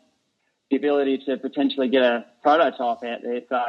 the 0.69 0.77
ability 0.77 1.23
to 1.25 1.37
potentially 1.37 1.89
get 1.89 2.01
a 2.01 2.25
prototype 2.41 2.79
out 2.81 2.99
there. 3.01 3.41
So 3.49 3.61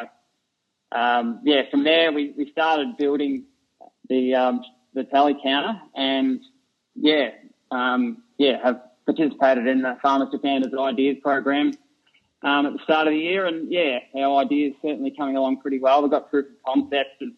um, 0.93 1.41
yeah, 1.45 1.63
from 1.71 1.85
there 1.85 2.13
we, 2.13 2.35
we 2.37 2.51
started 2.53 2.97
building 2.97 3.45
the 4.09 4.35
um, 4.35 4.63
the 4.95 5.05
tally 5.05 5.37
counter, 5.43 5.81
and 5.97 6.41
yeah, 6.95 7.31
um, 7.71 8.23
yeah, 8.39 8.63
have 8.63 8.83
participated 9.07 9.67
in 9.67 9.83
the 9.83 9.97
Farmers 10.03 10.29
Founders 10.43 10.73
Ideas 10.79 11.17
program 11.23 11.73
um, 12.43 12.67
at 12.67 12.73
the 12.73 12.79
start 12.85 13.07
of 13.07 13.13
the 13.13 13.19
year, 13.19 13.47
and 13.47 13.71
yeah, 13.71 13.99
our 14.17 14.39
idea 14.39 14.71
is 14.71 14.75
certainly 14.83 15.13
coming 15.17 15.37
along 15.37 15.61
pretty 15.61 15.79
well. 15.79 16.03
We've 16.03 16.11
got 16.11 16.31
proof 16.31 16.47
of 16.47 16.53
concept, 16.67 17.21
and 17.21 17.33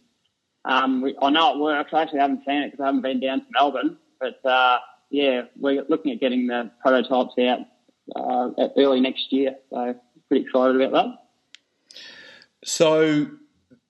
um, 0.64 1.02
we, 1.02 1.16
I 1.20 1.30
know 1.30 1.54
it 1.54 1.60
works. 1.60 1.90
I 1.92 2.02
actually 2.02 2.20
haven't 2.20 2.42
seen 2.46 2.62
it 2.62 2.72
because 2.72 2.82
I 2.82 2.86
haven't 2.86 3.02
been 3.02 3.20
down 3.20 3.40
to 3.40 3.46
Melbourne, 3.52 3.98
but 4.18 4.44
uh, 4.48 4.78
yeah, 5.10 5.42
we're 5.56 5.84
looking 5.88 6.12
at 6.12 6.20
getting 6.20 6.46
the 6.46 6.70
prototypes 6.80 7.34
out 7.38 7.58
uh, 8.16 8.68
early 8.76 9.00
next 9.00 9.32
year. 9.32 9.56
So 9.70 9.94
pretty 10.28 10.44
excited 10.44 10.80
about 10.80 10.92
that. 10.92 11.98
So 12.64 13.26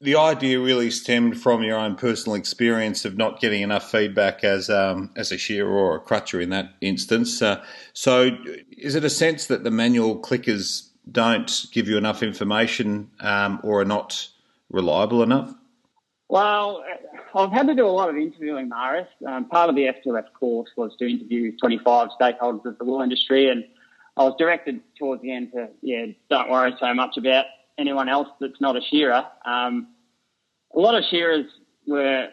the 0.00 0.16
idea 0.16 0.60
really 0.60 0.90
stemmed 0.90 1.40
from 1.40 1.62
your 1.62 1.78
own 1.78 1.94
personal 1.94 2.34
experience 2.34 3.04
of 3.04 3.16
not 3.16 3.40
getting 3.40 3.62
enough 3.62 3.90
feedback 3.90 4.44
as 4.44 4.68
um, 4.68 5.10
as 5.16 5.32
a 5.32 5.38
shearer 5.38 5.70
or 5.70 5.96
a 5.96 6.00
crutcher 6.00 6.42
in 6.42 6.50
that 6.50 6.74
instance. 6.80 7.40
Uh, 7.40 7.64
so, 7.92 8.36
is 8.76 8.94
it 8.94 9.04
a 9.04 9.10
sense 9.10 9.46
that 9.46 9.64
the 9.64 9.70
manual 9.70 10.20
clickers 10.20 10.90
don't 11.10 11.66
give 11.72 11.88
you 11.88 11.98
enough 11.98 12.22
information 12.22 13.10
um, 13.20 13.60
or 13.62 13.80
are 13.80 13.84
not 13.84 14.28
reliable 14.70 15.22
enough? 15.22 15.54
Well, 16.28 16.84
I've 17.34 17.52
had 17.52 17.66
to 17.66 17.74
do 17.74 17.86
a 17.86 17.88
lot 17.88 18.08
of 18.08 18.16
interviewing, 18.16 18.68
Marius. 18.68 19.08
Um, 19.26 19.44
part 19.46 19.68
of 19.68 19.76
the 19.76 19.82
F2F 19.82 20.32
course 20.38 20.70
was 20.76 20.92
to 20.98 21.06
interview 21.06 21.56
25 21.58 22.08
stakeholders 22.20 22.64
of 22.64 22.78
the 22.78 22.84
wool 22.84 23.02
industry, 23.02 23.50
and 23.50 23.64
I 24.16 24.24
was 24.24 24.34
directed 24.38 24.80
towards 24.98 25.22
the 25.22 25.32
end 25.32 25.52
to, 25.52 25.68
yeah, 25.82 26.06
don't 26.30 26.50
worry 26.50 26.74
so 26.80 26.94
much 26.94 27.16
about 27.16 27.46
anyone 27.76 28.08
else 28.08 28.28
that's 28.40 28.60
not 28.60 28.76
a 28.76 28.80
shearer. 28.80 29.26
Um, 29.44 29.88
a 30.74 30.78
lot 30.78 30.94
of 30.94 31.04
shearers 31.10 31.46
were 31.86 32.28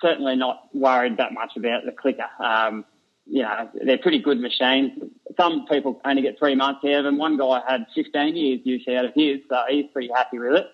certainly 0.00 0.36
not 0.36 0.68
worried 0.74 1.16
that 1.18 1.32
much 1.32 1.52
about 1.56 1.84
the 1.84 1.92
clicker. 1.92 2.28
Um, 2.38 2.84
you 3.30 3.42
know, 3.42 3.70
they're 3.84 3.98
pretty 3.98 4.18
good 4.18 4.40
machines. 4.40 4.92
Some 5.38 5.66
people 5.66 6.00
only 6.04 6.22
get 6.22 6.38
three 6.38 6.54
months 6.56 6.80
out 6.84 6.98
of 6.98 7.04
them. 7.04 7.18
One 7.18 7.36
guy 7.38 7.60
had 7.66 7.86
15 7.94 8.36
years 8.36 8.60
use 8.64 8.84
out 8.88 9.04
of 9.04 9.12
his, 9.14 9.40
so 9.48 9.62
he's 9.68 9.86
pretty 9.92 10.10
happy 10.14 10.38
with 10.38 10.56
it. 10.56 10.66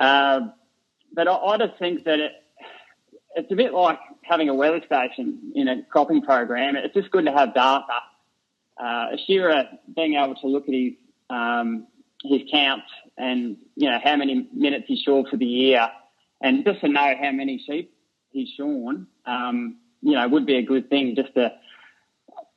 Uh, 0.00 0.40
but 1.12 1.28
I, 1.28 1.34
I, 1.34 1.58
just 1.58 1.78
think 1.78 2.04
that 2.04 2.18
it, 2.20 2.32
it's 3.36 3.52
a 3.52 3.54
bit 3.54 3.72
like 3.72 3.98
having 4.22 4.48
a 4.48 4.54
weather 4.54 4.80
station 4.86 5.52
in 5.54 5.68
a 5.68 5.82
cropping 5.82 6.22
program. 6.22 6.74
It's 6.74 6.94
just 6.94 7.10
good 7.10 7.26
to 7.26 7.32
have 7.32 7.54
data. 7.54 7.84
Uh, 8.82 9.16
shearer 9.26 9.64
being 9.94 10.14
able 10.14 10.34
to 10.36 10.46
look 10.48 10.66
at 10.66 10.74
his 10.74 10.94
um, 11.30 11.86
his 12.24 12.40
counts 12.50 12.86
and 13.16 13.56
you 13.76 13.88
know 13.88 13.98
how 14.02 14.16
many 14.16 14.48
minutes 14.52 14.86
he's 14.88 15.00
shorn 15.00 15.26
for 15.30 15.36
the 15.36 15.46
year 15.46 15.88
and 16.40 16.64
just 16.64 16.80
to 16.80 16.88
know 16.88 17.14
how 17.20 17.30
many 17.30 17.62
sheep 17.64 17.94
he's 18.30 18.48
shorn, 18.56 19.06
um, 19.26 19.76
you 20.02 20.12
know, 20.12 20.28
would 20.28 20.44
be 20.44 20.56
a 20.56 20.62
good 20.62 20.90
thing 20.90 21.14
just 21.16 21.32
to, 21.34 21.52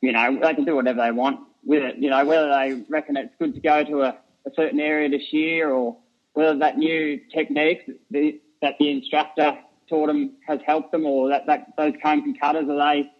you 0.00 0.12
know, 0.12 0.38
they 0.40 0.54
can 0.54 0.64
do 0.64 0.76
whatever 0.76 1.02
they 1.02 1.10
want 1.10 1.40
with 1.64 1.82
it. 1.82 1.96
You 1.98 2.10
know, 2.10 2.24
whether 2.24 2.48
they 2.48 2.84
reckon 2.88 3.16
it's 3.16 3.34
good 3.38 3.54
to 3.54 3.60
go 3.60 3.84
to 3.84 4.02
a, 4.02 4.18
a 4.46 4.50
certain 4.54 4.80
area 4.80 5.08
this 5.08 5.32
year 5.32 5.70
or 5.70 5.96
whether 6.34 6.58
that 6.58 6.78
new 6.78 7.20
technique 7.34 7.86
that, 8.10 8.38
that 8.62 8.74
the 8.78 8.90
instructor 8.90 9.58
taught 9.88 10.06
them 10.06 10.36
has 10.46 10.60
helped 10.66 10.92
them 10.92 11.06
or 11.06 11.28
that, 11.30 11.46
that 11.46 11.72
those 11.76 11.94
combs 12.02 12.22
and 12.24 12.38
cutters, 12.40 12.68
are 12.68 12.94
they, 12.94 13.10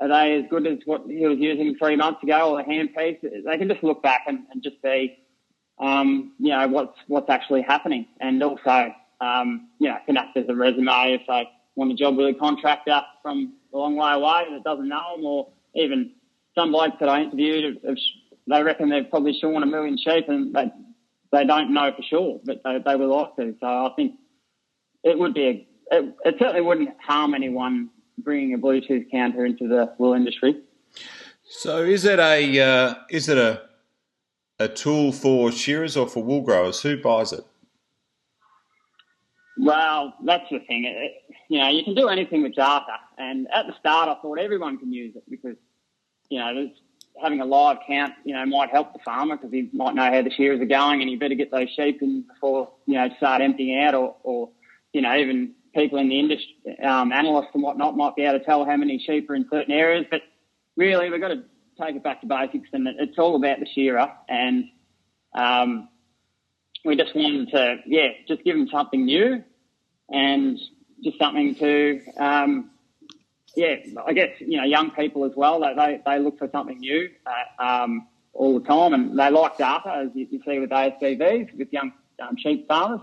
are 0.00 0.08
they 0.08 0.34
as 0.42 0.44
good 0.50 0.66
as 0.66 0.78
what 0.84 1.04
he 1.06 1.26
was 1.26 1.38
using 1.38 1.76
three 1.76 1.96
months 1.96 2.22
ago 2.22 2.50
or 2.50 2.62
the 2.62 2.68
handpiece? 2.68 3.20
They 3.20 3.58
can 3.58 3.68
just 3.68 3.84
look 3.84 4.02
back 4.02 4.22
and, 4.26 4.40
and 4.50 4.62
just 4.62 4.76
see, 4.82 5.18
um, 5.78 6.32
you 6.38 6.50
know, 6.50 6.66
what's, 6.66 6.98
what's 7.06 7.30
actually 7.30 7.62
happening. 7.62 8.06
And 8.20 8.42
also, 8.42 8.92
um, 9.20 9.68
you 9.78 9.88
know, 9.88 9.98
can 10.06 10.16
act 10.16 10.36
as 10.36 10.46
a 10.48 10.54
resume 10.54 11.14
if 11.14 11.22
they 11.28 11.48
want 11.76 11.92
a 11.92 11.94
job 11.94 12.16
with 12.16 12.34
a 12.34 12.38
contractor 12.38 13.02
from 13.22 13.52
a 13.72 13.76
long 13.76 13.96
way 13.96 14.12
away 14.12 14.46
that 14.50 14.64
doesn't 14.64 14.88
know 14.88 15.16
them, 15.16 15.24
or 15.24 15.48
even 15.78 16.12
some 16.54 16.72
blokes 16.72 16.96
that 17.00 17.08
I 17.08 17.22
interviewed, 17.22 17.80
they 18.48 18.62
reckon 18.62 18.88
they've 18.88 19.08
probably 19.08 19.38
shorn 19.38 19.62
a 19.62 19.66
million 19.66 19.96
sheep 19.98 20.28
and 20.28 20.54
they, 20.54 20.70
they 21.32 21.44
don't 21.44 21.72
know 21.72 21.92
for 21.96 22.02
sure, 22.02 22.40
but 22.44 22.62
they, 22.64 22.78
they 22.84 22.96
would 22.96 23.08
like 23.08 23.36
to. 23.36 23.54
So 23.60 23.66
I 23.66 23.90
think 23.96 24.14
it 25.04 25.18
would 25.18 25.34
be 25.34 25.46
a, 25.46 25.96
it, 25.96 26.14
it 26.24 26.34
certainly 26.38 26.62
wouldn't 26.62 26.90
harm 27.00 27.34
anyone 27.34 27.90
bringing 28.18 28.54
a 28.54 28.58
Bluetooth 28.58 29.10
counter 29.10 29.44
into 29.44 29.68
the 29.68 29.94
wool 29.98 30.14
industry. 30.14 30.60
So 31.44 31.82
is 31.82 32.04
it 32.04 32.18
a 32.18 32.60
uh, 32.60 32.94
is 33.10 33.28
it 33.28 33.38
a 33.38 33.62
a 34.58 34.68
tool 34.68 35.12
for 35.12 35.52
shearers 35.52 35.96
or 35.96 36.08
for 36.08 36.22
wool 36.22 36.42
growers? 36.42 36.82
Who 36.82 37.00
buys 37.00 37.32
it? 37.32 37.44
Well, 39.58 40.14
that's 40.24 40.48
the 40.50 40.60
thing. 40.60 40.84
It, 40.84 41.12
you 41.48 41.58
know, 41.58 41.68
you 41.68 41.82
can 41.82 41.94
do 41.94 42.08
anything 42.08 42.42
with 42.42 42.54
data. 42.54 42.98
And 43.16 43.48
at 43.52 43.66
the 43.66 43.74
start, 43.78 44.08
I 44.08 44.20
thought 44.20 44.38
everyone 44.38 44.78
can 44.78 44.92
use 44.92 45.16
it 45.16 45.24
because, 45.28 45.56
you 46.28 46.38
know, 46.38 46.70
having 47.20 47.40
a 47.40 47.44
live 47.44 47.78
count, 47.86 48.12
you 48.24 48.34
know, 48.34 48.44
might 48.46 48.70
help 48.70 48.92
the 48.92 48.98
farmer 49.04 49.36
because 49.36 49.52
he 49.52 49.68
might 49.72 49.94
know 49.94 50.10
how 50.10 50.22
the 50.22 50.30
shearers 50.30 50.60
are 50.60 50.66
going 50.66 51.00
and 51.00 51.08
he 51.08 51.16
better 51.16 51.34
get 51.34 51.50
those 51.50 51.68
sheep 51.74 52.00
in 52.02 52.22
before, 52.22 52.70
you 52.86 52.94
know, 52.94 53.08
start 53.16 53.42
emptying 53.42 53.82
out 53.82 53.94
or, 53.94 54.16
or 54.22 54.50
you 54.92 55.00
know, 55.00 55.16
even 55.16 55.52
people 55.74 55.98
in 55.98 56.08
the 56.08 56.18
industry, 56.18 56.56
um, 56.82 57.12
analysts 57.12 57.50
and 57.54 57.62
whatnot 57.62 57.96
might 57.96 58.16
be 58.16 58.22
able 58.24 58.38
to 58.38 58.44
tell 58.44 58.64
how 58.64 58.76
many 58.76 58.98
sheep 58.98 59.28
are 59.30 59.34
in 59.34 59.46
certain 59.50 59.72
areas. 59.72 60.06
But 60.10 60.22
really, 60.76 61.10
we've 61.10 61.20
got 61.20 61.28
to 61.28 61.44
take 61.80 61.96
it 61.96 62.02
back 62.02 62.20
to 62.20 62.26
basics 62.26 62.68
and 62.72 62.86
it's 62.86 63.18
all 63.18 63.36
about 63.36 63.60
the 63.60 63.66
shearer. 63.74 64.10
And, 64.28 64.64
um, 65.34 65.88
we 66.84 66.96
just 66.96 67.14
wanted 67.14 67.50
to, 67.50 67.76
yeah, 67.86 68.08
just 68.26 68.44
give 68.44 68.56
them 68.56 68.68
something 68.68 69.04
new 69.04 69.42
and 70.08 70.58
just 71.02 71.18
something 71.18 71.54
to, 71.56 72.00
um, 72.16 72.67
yeah, 73.58 73.74
I 74.06 74.12
guess, 74.12 74.30
you 74.38 74.56
know, 74.56 74.64
young 74.64 74.92
people 74.92 75.24
as 75.24 75.32
well, 75.34 75.60
they, 75.60 76.00
they, 76.06 76.18
look 76.20 76.38
for 76.38 76.48
something 76.52 76.78
new 76.78 77.10
uh, 77.26 77.62
um, 77.62 78.06
all 78.32 78.56
the 78.58 78.64
time 78.64 78.94
and 78.94 79.18
they 79.18 79.30
like 79.30 79.58
data, 79.58 80.04
as 80.04 80.10
you, 80.14 80.28
you 80.30 80.40
see 80.46 80.60
with 80.60 80.70
ASBVs, 80.70 81.58
with 81.58 81.72
young 81.72 81.92
um, 82.22 82.36
sheep 82.36 82.68
farmers. 82.68 83.00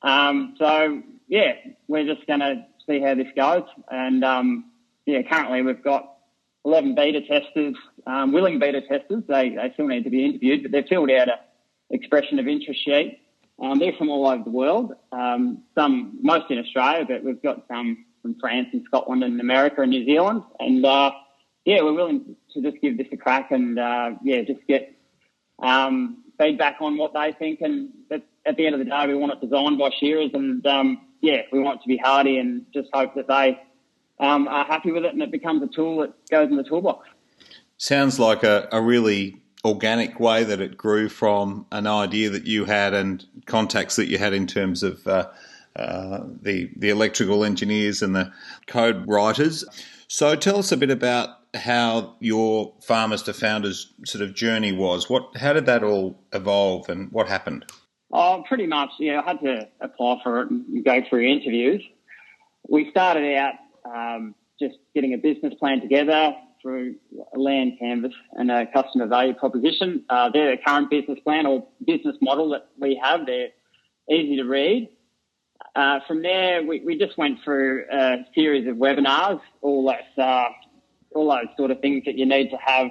Um, 0.00 0.54
so, 0.58 1.02
yeah, 1.28 1.52
we're 1.88 2.06
just 2.06 2.26
going 2.26 2.40
to 2.40 2.64
see 2.86 3.00
how 3.00 3.14
this 3.14 3.26
goes. 3.36 3.64
And, 3.90 4.24
um, 4.24 4.70
yeah, 5.04 5.20
currently 5.22 5.60
we've 5.60 5.84
got 5.84 6.14
11 6.64 6.94
beta 6.94 7.20
testers, 7.20 7.74
um, 8.06 8.32
willing 8.32 8.58
beta 8.58 8.80
testers. 8.80 9.24
They, 9.28 9.50
they 9.50 9.72
still 9.74 9.88
need 9.88 10.04
to 10.04 10.10
be 10.10 10.24
interviewed, 10.24 10.62
but 10.62 10.72
they've 10.72 10.88
filled 10.88 11.10
out 11.10 11.28
a 11.28 11.38
expression 11.90 12.38
of 12.38 12.48
interest 12.48 12.82
sheet 12.82 13.18
um, 13.62 13.78
they're 13.78 13.92
from 13.92 14.08
all 14.08 14.26
over 14.26 14.42
the 14.42 14.50
world. 14.50 14.94
Some, 15.12 16.18
most 16.22 16.50
in 16.50 16.58
Australia, 16.58 17.04
but 17.06 17.22
we've 17.22 17.42
got 17.42 17.64
some 17.68 18.06
from 18.22 18.36
France 18.40 18.68
and 18.72 18.84
Scotland 18.86 19.24
and 19.24 19.40
America 19.40 19.82
and 19.82 19.90
New 19.90 20.04
Zealand. 20.04 20.42
And 20.58 20.84
uh, 20.84 21.10
yeah, 21.64 21.82
we're 21.82 21.92
willing 21.92 22.36
to 22.54 22.62
just 22.62 22.80
give 22.80 22.96
this 22.96 23.08
a 23.12 23.16
crack 23.16 23.50
and 23.50 23.78
uh, 23.78 24.12
yeah, 24.22 24.42
just 24.42 24.66
get 24.66 24.96
um, 25.62 26.24
feedback 26.38 26.76
on 26.80 26.96
what 26.96 27.12
they 27.12 27.32
think. 27.32 27.60
And 27.60 27.90
at, 28.10 28.56
the 28.56 28.66
end 28.66 28.74
of 28.74 28.78
the 28.78 28.84
day, 28.84 29.06
we 29.06 29.14
want 29.14 29.32
it 29.32 29.40
designed 29.40 29.78
by 29.78 29.90
shearers, 30.00 30.30
and 30.34 30.66
um, 30.66 31.00
yeah, 31.20 31.42
we 31.52 31.60
want 31.60 31.80
it 31.80 31.82
to 31.82 31.88
be 31.88 31.96
hardy, 31.96 32.38
and 32.38 32.66
just 32.72 32.88
hope 32.92 33.14
that 33.14 33.28
they 33.28 33.60
um, 34.22 34.48
are 34.48 34.64
happy 34.64 34.92
with 34.92 35.04
it 35.04 35.12
and 35.12 35.22
it 35.22 35.30
becomes 35.30 35.62
a 35.62 35.66
tool 35.66 36.00
that 36.00 36.12
goes 36.30 36.48
in 36.48 36.56
the 36.56 36.62
toolbox. 36.62 37.08
Sounds 37.76 38.18
like 38.18 38.44
a, 38.44 38.68
a 38.70 38.80
really 38.80 39.42
organic 39.64 40.18
way 40.18 40.44
that 40.44 40.60
it 40.60 40.76
grew 40.76 41.08
from 41.08 41.66
an 41.72 41.86
idea 41.86 42.30
that 42.30 42.46
you 42.46 42.64
had 42.64 42.94
and 42.94 43.24
contacts 43.46 43.96
that 43.96 44.06
you 44.06 44.18
had 44.18 44.32
in 44.32 44.46
terms 44.46 44.82
of 44.82 45.06
uh, 45.06 45.28
uh, 45.76 46.20
the 46.40 46.70
the 46.76 46.90
electrical 46.90 47.44
engineers 47.44 48.02
and 48.02 48.14
the 48.14 48.32
code 48.66 49.04
writers. 49.06 49.64
So 50.08 50.36
tell 50.36 50.58
us 50.58 50.72
a 50.72 50.76
bit 50.76 50.90
about 50.90 51.30
how 51.54 52.16
your 52.20 52.74
farmers 52.82 53.22
to 53.22 53.32
founders 53.32 53.92
sort 54.04 54.22
of 54.22 54.34
journey 54.34 54.72
was. 54.72 55.08
What 55.08 55.36
how 55.36 55.52
did 55.52 55.66
that 55.66 55.82
all 55.82 56.22
evolve 56.32 56.88
and 56.88 57.10
what 57.12 57.28
happened? 57.28 57.64
Oh, 58.12 58.44
pretty 58.46 58.66
much. 58.66 58.90
Yeah, 58.98 59.22
I 59.24 59.28
had 59.30 59.40
to 59.40 59.68
apply 59.80 60.20
for 60.22 60.42
it 60.42 60.50
and 60.50 60.84
go 60.84 61.00
through 61.08 61.26
interviews. 61.26 61.82
We 62.68 62.90
started 62.90 63.36
out 63.36 63.54
um, 63.84 64.34
just 64.60 64.76
getting 64.94 65.14
a 65.14 65.18
business 65.18 65.54
plan 65.58 65.80
together, 65.80 66.34
through 66.62 66.94
a 67.34 67.38
lean 67.38 67.76
canvas 67.78 68.12
and 68.32 68.50
a 68.50 68.66
customer 68.66 69.06
value 69.06 69.34
proposition. 69.34 70.04
Uh, 70.08 70.30
they're 70.30 70.52
the 70.52 70.62
current 70.64 70.88
business 70.88 71.18
plan 71.24 71.44
or 71.44 71.66
business 71.84 72.16
model 72.22 72.50
that 72.50 72.68
we 72.78 72.98
have. 73.02 73.26
They're 73.26 73.48
easy 74.10 74.36
to 74.36 74.44
read. 74.44 74.88
Uh, 75.74 76.00
from 76.06 76.22
there, 76.22 76.62
we, 76.62 76.80
we 76.80 76.98
just 76.98 77.16
went 77.16 77.38
through 77.42 77.84
a 77.90 78.18
series 78.34 78.68
of 78.68 78.76
webinars, 78.76 79.40
all 79.62 79.86
those, 79.86 80.24
uh, 80.24 80.48
all 81.14 81.30
those 81.30 81.48
sort 81.56 81.70
of 81.70 81.80
things 81.80 82.04
that 82.04 82.16
you 82.16 82.26
need 82.26 82.50
to 82.50 82.56
have 82.56 82.90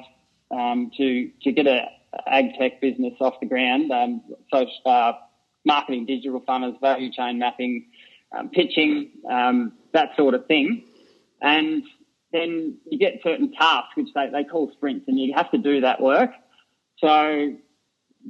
um, 0.52 0.92
to 0.98 1.30
to 1.44 1.52
get 1.52 1.68
a 1.68 1.86
ag 2.28 2.54
tech 2.60 2.82
business 2.82 3.14
off 3.20 3.36
the 3.40 3.46
ground. 3.46 3.92
Um, 3.92 4.22
so 4.52 4.66
uh, 4.86 5.14
marketing, 5.66 6.06
digital 6.06 6.42
funnels, 6.46 6.76
value 6.82 7.12
chain 7.12 7.40
mapping, 7.40 7.86
um, 8.38 8.50
pitching, 8.50 9.12
um, 9.30 9.74
that 9.94 10.10
sort 10.18 10.34
of 10.34 10.46
thing. 10.48 10.84
And 11.42 11.84
then 12.32 12.78
you 12.90 12.98
get 12.98 13.20
certain 13.24 13.52
tasks, 13.54 13.96
which 13.96 14.10
they, 14.16 14.30
they 14.32 14.44
call 14.44 14.72
sprints, 14.74 15.06
and 15.08 15.20
you 15.20 15.34
have 15.36 15.52
to 15.52 15.58
do 15.58 15.82
that 15.82 16.02
work. 16.02 16.32
So 17.00 17.56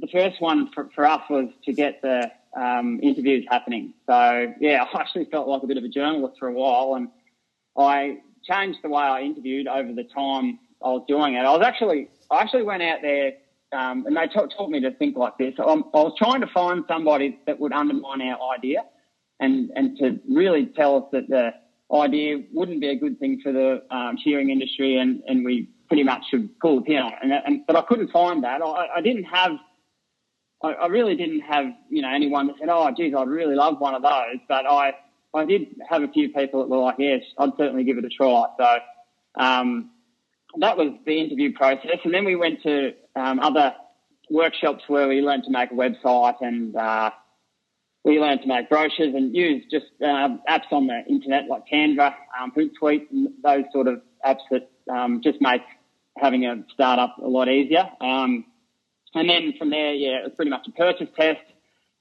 the 0.00 0.06
first 0.08 0.40
one 0.40 0.70
for, 0.74 0.90
for 0.94 1.06
us 1.06 1.22
was 1.28 1.48
to 1.64 1.72
get 1.72 2.02
the 2.02 2.30
um, 2.56 3.00
interviews 3.02 3.46
happening. 3.50 3.94
So 4.06 4.52
yeah, 4.60 4.84
I 4.94 5.00
actually 5.00 5.26
felt 5.26 5.48
like 5.48 5.62
a 5.62 5.66
bit 5.66 5.76
of 5.76 5.84
a 5.84 5.88
journalist 5.88 6.38
for 6.38 6.48
a 6.48 6.52
while, 6.52 6.94
and 6.94 7.08
I 7.76 8.18
changed 8.44 8.80
the 8.82 8.88
way 8.88 9.02
I 9.02 9.20
interviewed 9.20 9.66
over 9.68 9.92
the 9.92 10.04
time 10.04 10.58
I 10.84 10.88
was 10.88 11.04
doing 11.06 11.34
it. 11.34 11.40
I 11.40 11.50
was 11.56 11.62
actually 11.62 12.08
I 12.30 12.40
actually 12.40 12.62
went 12.62 12.82
out 12.82 12.98
there, 13.02 13.32
um, 13.72 14.06
and 14.06 14.16
they 14.16 14.26
taught, 14.28 14.70
me 14.70 14.80
to 14.80 14.90
think 14.92 15.16
like 15.16 15.38
this. 15.38 15.54
I, 15.58 15.62
I 15.62 15.74
was 15.74 16.14
trying 16.18 16.40
to 16.40 16.46
find 16.48 16.84
somebody 16.88 17.38
that 17.46 17.60
would 17.60 17.72
undermine 17.72 18.22
our 18.22 18.54
idea, 18.54 18.84
and 19.40 19.70
and 19.76 19.96
to 19.98 20.20
really 20.28 20.66
tell 20.66 20.96
us 20.96 21.04
that 21.12 21.28
the 21.28 21.54
idea 21.94 22.38
wouldn't 22.52 22.80
be 22.80 22.88
a 22.88 22.96
good 22.96 23.18
thing 23.18 23.40
for 23.42 23.52
the 23.52 23.82
um, 23.90 24.16
industry, 24.26 24.98
and 24.98 25.22
and 25.26 25.44
we 25.44 25.68
pretty 25.88 26.04
much 26.04 26.22
should 26.30 26.58
pull 26.58 26.76
the 26.76 26.82
pin 26.82 26.96
on 26.96 27.12
it. 27.12 27.18
And, 27.22 27.32
and 27.32 27.66
but 27.66 27.76
I 27.76 27.82
couldn't 27.82 28.10
find 28.10 28.42
that. 28.44 28.62
I, 28.62 28.88
I 28.96 29.00
didn't 29.02 29.24
have 29.24 29.52
I, 30.62 30.72
I 30.72 30.86
really 30.86 31.16
didn't 31.16 31.40
have, 31.40 31.66
you 31.88 32.02
know, 32.02 32.10
anyone 32.12 32.46
that 32.48 32.56
said, 32.58 32.68
oh, 32.70 32.90
geez, 32.96 33.14
I'd 33.16 33.28
really 33.28 33.54
love 33.54 33.80
one 33.80 33.94
of 33.94 34.02
those. 34.02 34.40
But 34.48 34.66
I, 34.66 34.94
I 35.34 35.44
did 35.44 35.76
have 35.88 36.02
a 36.02 36.08
few 36.08 36.30
people 36.30 36.60
that 36.60 36.68
were 36.68 36.78
like, 36.78 36.96
yes, 36.98 37.22
I'd 37.38 37.50
certainly 37.56 37.84
give 37.84 37.98
it 37.98 38.04
a 38.04 38.08
try. 38.08 38.46
So 38.58 39.42
um, 39.42 39.90
that 40.58 40.76
was 40.76 40.94
the 41.06 41.18
interview 41.20 41.52
process. 41.52 41.98
And 42.04 42.12
then 42.12 42.24
we 42.24 42.36
went 42.36 42.62
to 42.62 42.92
um, 43.16 43.40
other 43.40 43.74
workshops 44.30 44.82
where 44.88 45.08
we 45.08 45.20
learned 45.20 45.44
to 45.44 45.50
make 45.50 45.70
a 45.70 45.74
website 45.74 46.36
and 46.40 46.76
uh, 46.76 47.10
we 48.04 48.18
learned 48.18 48.42
to 48.42 48.48
make 48.48 48.68
brochures 48.68 49.14
and 49.14 49.34
use 49.34 49.64
just 49.70 49.86
uh, 50.02 50.28
apps 50.48 50.72
on 50.72 50.86
the 50.86 51.02
internet 51.08 51.44
like 51.48 51.62
Canva, 51.72 52.14
um, 52.40 52.52
Hootsuite, 52.56 53.10
and 53.10 53.28
those 53.44 53.64
sort 53.72 53.86
of 53.86 54.02
apps 54.24 54.40
that 54.50 54.70
um, 54.92 55.20
just 55.22 55.40
make 55.40 55.62
having 56.16 56.44
a 56.44 56.64
startup 56.74 57.16
a 57.18 57.28
lot 57.28 57.48
easier. 57.48 57.88
Um, 58.00 58.44
and 59.14 59.28
then 59.28 59.54
from 59.58 59.70
there, 59.70 59.92
yeah, 59.92 60.18
it 60.18 60.24
was 60.24 60.32
pretty 60.34 60.50
much 60.50 60.66
a 60.68 60.72
purchase 60.72 61.08
test. 61.16 61.40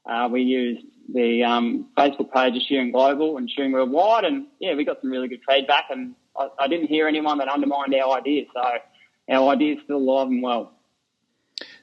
Uh, 0.06 0.28
we 0.32 0.41
used 0.41 0.86
the 1.13 1.43
um, 1.43 1.88
Facebook 1.97 2.32
page 2.32 2.56
of 2.56 2.62
Shearing 2.67 2.91
Global 2.91 3.38
and 3.38 3.50
Shearing 3.50 3.71
Worldwide, 3.71 4.26
and 4.26 4.47
yeah, 4.60 4.76
we 4.76 4.86
got 4.86 5.02
some 5.02 5.12
really 5.12 5.28
good 5.28 5.41
feedback. 5.47 5.86
And 5.89 6.15
I, 6.38 6.50
I 6.60 6.67
didn't 6.67 6.88
hear 6.88 7.08
anyone 7.08 7.38
that 7.39 7.50
undermined 7.50 7.93
our 7.95 8.17
ideas, 8.17 8.47
so 8.54 8.62
our 9.30 9.50
ideas 9.50 9.80
still 9.84 9.97
alive 9.97 10.28
and 10.28 10.41
well. 10.41 10.74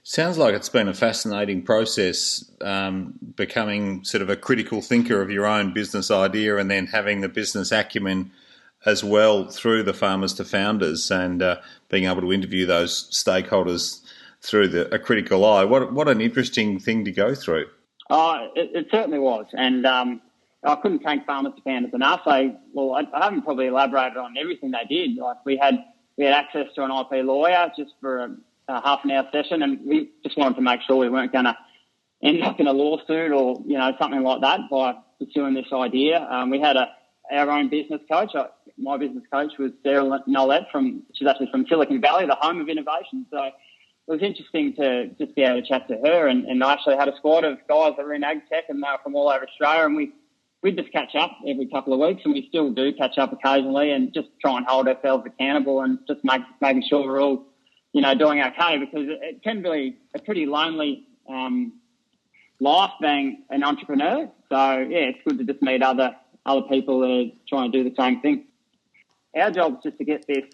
Sounds 0.02 0.38
like 0.38 0.54
it's 0.54 0.70
been 0.70 0.88
a 0.88 0.94
fascinating 0.94 1.62
process, 1.62 2.50
um, 2.62 3.14
becoming 3.36 4.02
sort 4.04 4.22
of 4.22 4.30
a 4.30 4.36
critical 4.36 4.80
thinker 4.80 5.20
of 5.20 5.30
your 5.30 5.46
own 5.46 5.74
business 5.74 6.10
idea, 6.10 6.56
and 6.56 6.70
then 6.70 6.86
having 6.86 7.20
the 7.20 7.28
business 7.28 7.70
acumen 7.70 8.30
as 8.86 9.04
well 9.04 9.48
through 9.48 9.82
the 9.82 9.92
farmers 9.92 10.32
to 10.34 10.44
founders, 10.44 11.10
and 11.10 11.42
uh, 11.42 11.56
being 11.90 12.04
able 12.04 12.22
to 12.22 12.32
interview 12.32 12.64
those 12.64 13.10
stakeholders 13.10 14.00
through 14.42 14.68
the, 14.68 14.92
a 14.94 14.98
critical 14.98 15.44
eye. 15.44 15.64
What 15.64 15.92
what 15.92 16.08
an 16.08 16.20
interesting 16.20 16.78
thing 16.78 17.04
to 17.04 17.12
go 17.12 17.34
through. 17.34 17.66
Oh, 18.10 18.50
it, 18.54 18.70
it 18.74 18.86
certainly 18.90 19.18
was, 19.18 19.46
and 19.52 19.84
um, 19.84 20.22
I 20.64 20.76
couldn't 20.76 21.00
thank 21.00 21.26
farmers 21.26 21.54
to 21.56 21.62
founders 21.62 21.92
enough. 21.94 22.22
I 22.26 22.54
well, 22.72 22.94
I, 22.94 23.02
I, 23.16 23.24
haven't 23.24 23.42
probably 23.42 23.66
elaborated 23.66 24.16
on 24.16 24.36
everything 24.38 24.72
they 24.72 24.84
did. 24.88 25.16
Like 25.16 25.44
we 25.44 25.56
had 25.56 25.84
we 26.16 26.24
had 26.24 26.34
access 26.34 26.66
to 26.74 26.84
an 26.84 26.90
IP 26.90 27.24
lawyer 27.24 27.70
just 27.76 27.92
for 28.00 28.18
a, 28.18 28.36
a 28.68 28.80
half 28.80 29.00
an 29.04 29.10
hour 29.10 29.28
session, 29.32 29.62
and 29.62 29.80
we 29.84 30.10
just 30.24 30.36
wanted 30.36 30.56
to 30.56 30.62
make 30.62 30.80
sure 30.86 30.96
we 30.96 31.08
weren't 31.08 31.32
going 31.32 31.44
to 31.44 31.56
end 32.22 32.42
up 32.42 32.58
in 32.58 32.66
a 32.66 32.72
lawsuit 32.72 33.30
or 33.32 33.62
you 33.66 33.78
know 33.78 33.92
something 34.00 34.22
like 34.22 34.40
that 34.40 34.60
by 34.70 34.94
pursuing 35.18 35.54
this 35.54 35.72
idea. 35.72 36.26
Um, 36.30 36.50
we 36.50 36.60
had 36.60 36.76
a 36.76 36.88
our 37.30 37.50
own 37.50 37.68
business 37.68 38.00
coach. 38.10 38.30
I, 38.34 38.46
my 38.78 38.96
business 38.96 39.24
coach 39.30 39.52
was 39.58 39.72
Sarah 39.82 40.04
Nolet 40.28 40.70
from 40.70 41.02
she's 41.14 41.28
actually 41.28 41.50
from 41.50 41.66
Silicon 41.68 42.00
Valley, 42.00 42.26
the 42.26 42.36
home 42.36 42.60
of 42.60 42.68
innovation. 42.68 43.26
So 43.30 43.50
it 44.08 44.12
was 44.12 44.22
interesting 44.22 44.74
to 44.76 45.08
just 45.18 45.36
be 45.36 45.42
able 45.42 45.60
to 45.60 45.68
chat 45.68 45.86
to 45.88 45.94
her. 46.02 46.28
And, 46.28 46.46
and 46.46 46.64
I 46.64 46.72
actually 46.72 46.96
had 46.96 47.08
a 47.08 47.16
squad 47.18 47.44
of 47.44 47.58
guys 47.68 47.92
that 47.98 48.06
were 48.06 48.14
in 48.14 48.24
ag 48.24 48.38
tech 48.50 48.64
and 48.70 48.82
they 48.82 48.88
were 48.88 48.98
from 49.02 49.14
all 49.14 49.28
over 49.28 49.46
Australia. 49.46 49.84
And 49.84 49.96
we, 49.96 50.12
we 50.62 50.72
just 50.72 50.90
catch 50.92 51.14
up 51.14 51.32
every 51.46 51.66
couple 51.66 51.92
of 51.92 52.00
weeks 52.00 52.22
and 52.24 52.32
we 52.32 52.46
still 52.48 52.72
do 52.72 52.90
catch 52.94 53.18
up 53.18 53.34
occasionally 53.34 53.90
and 53.90 54.14
just 54.14 54.28
try 54.40 54.56
and 54.56 54.66
hold 54.66 54.88
ourselves 54.88 55.26
accountable 55.26 55.82
and 55.82 55.98
just 56.08 56.20
make, 56.24 56.40
making 56.62 56.84
sure 56.88 57.06
we're 57.06 57.20
all, 57.20 57.44
you 57.92 58.00
know, 58.00 58.14
doing 58.14 58.40
okay 58.40 58.78
because 58.78 59.08
it, 59.08 59.18
it 59.20 59.42
can 59.42 59.62
be 59.62 59.98
a 60.14 60.18
pretty 60.20 60.46
lonely, 60.46 61.06
um, 61.28 61.74
life 62.60 62.92
being 63.02 63.42
an 63.50 63.62
entrepreneur. 63.62 64.30
So 64.48 64.78
yeah, 64.88 65.10
it's 65.10 65.18
good 65.28 65.36
to 65.36 65.44
just 65.44 65.60
meet 65.60 65.82
other, 65.82 66.16
other 66.46 66.62
people 66.62 67.00
that 67.00 67.10
are 67.10 67.30
trying 67.46 67.72
to 67.72 67.82
do 67.84 67.90
the 67.90 67.94
same 67.94 68.22
thing. 68.22 68.46
Our 69.36 69.50
job 69.50 69.74
is 69.74 69.78
just 69.82 69.98
to 69.98 70.04
get 70.04 70.26
this 70.26 70.44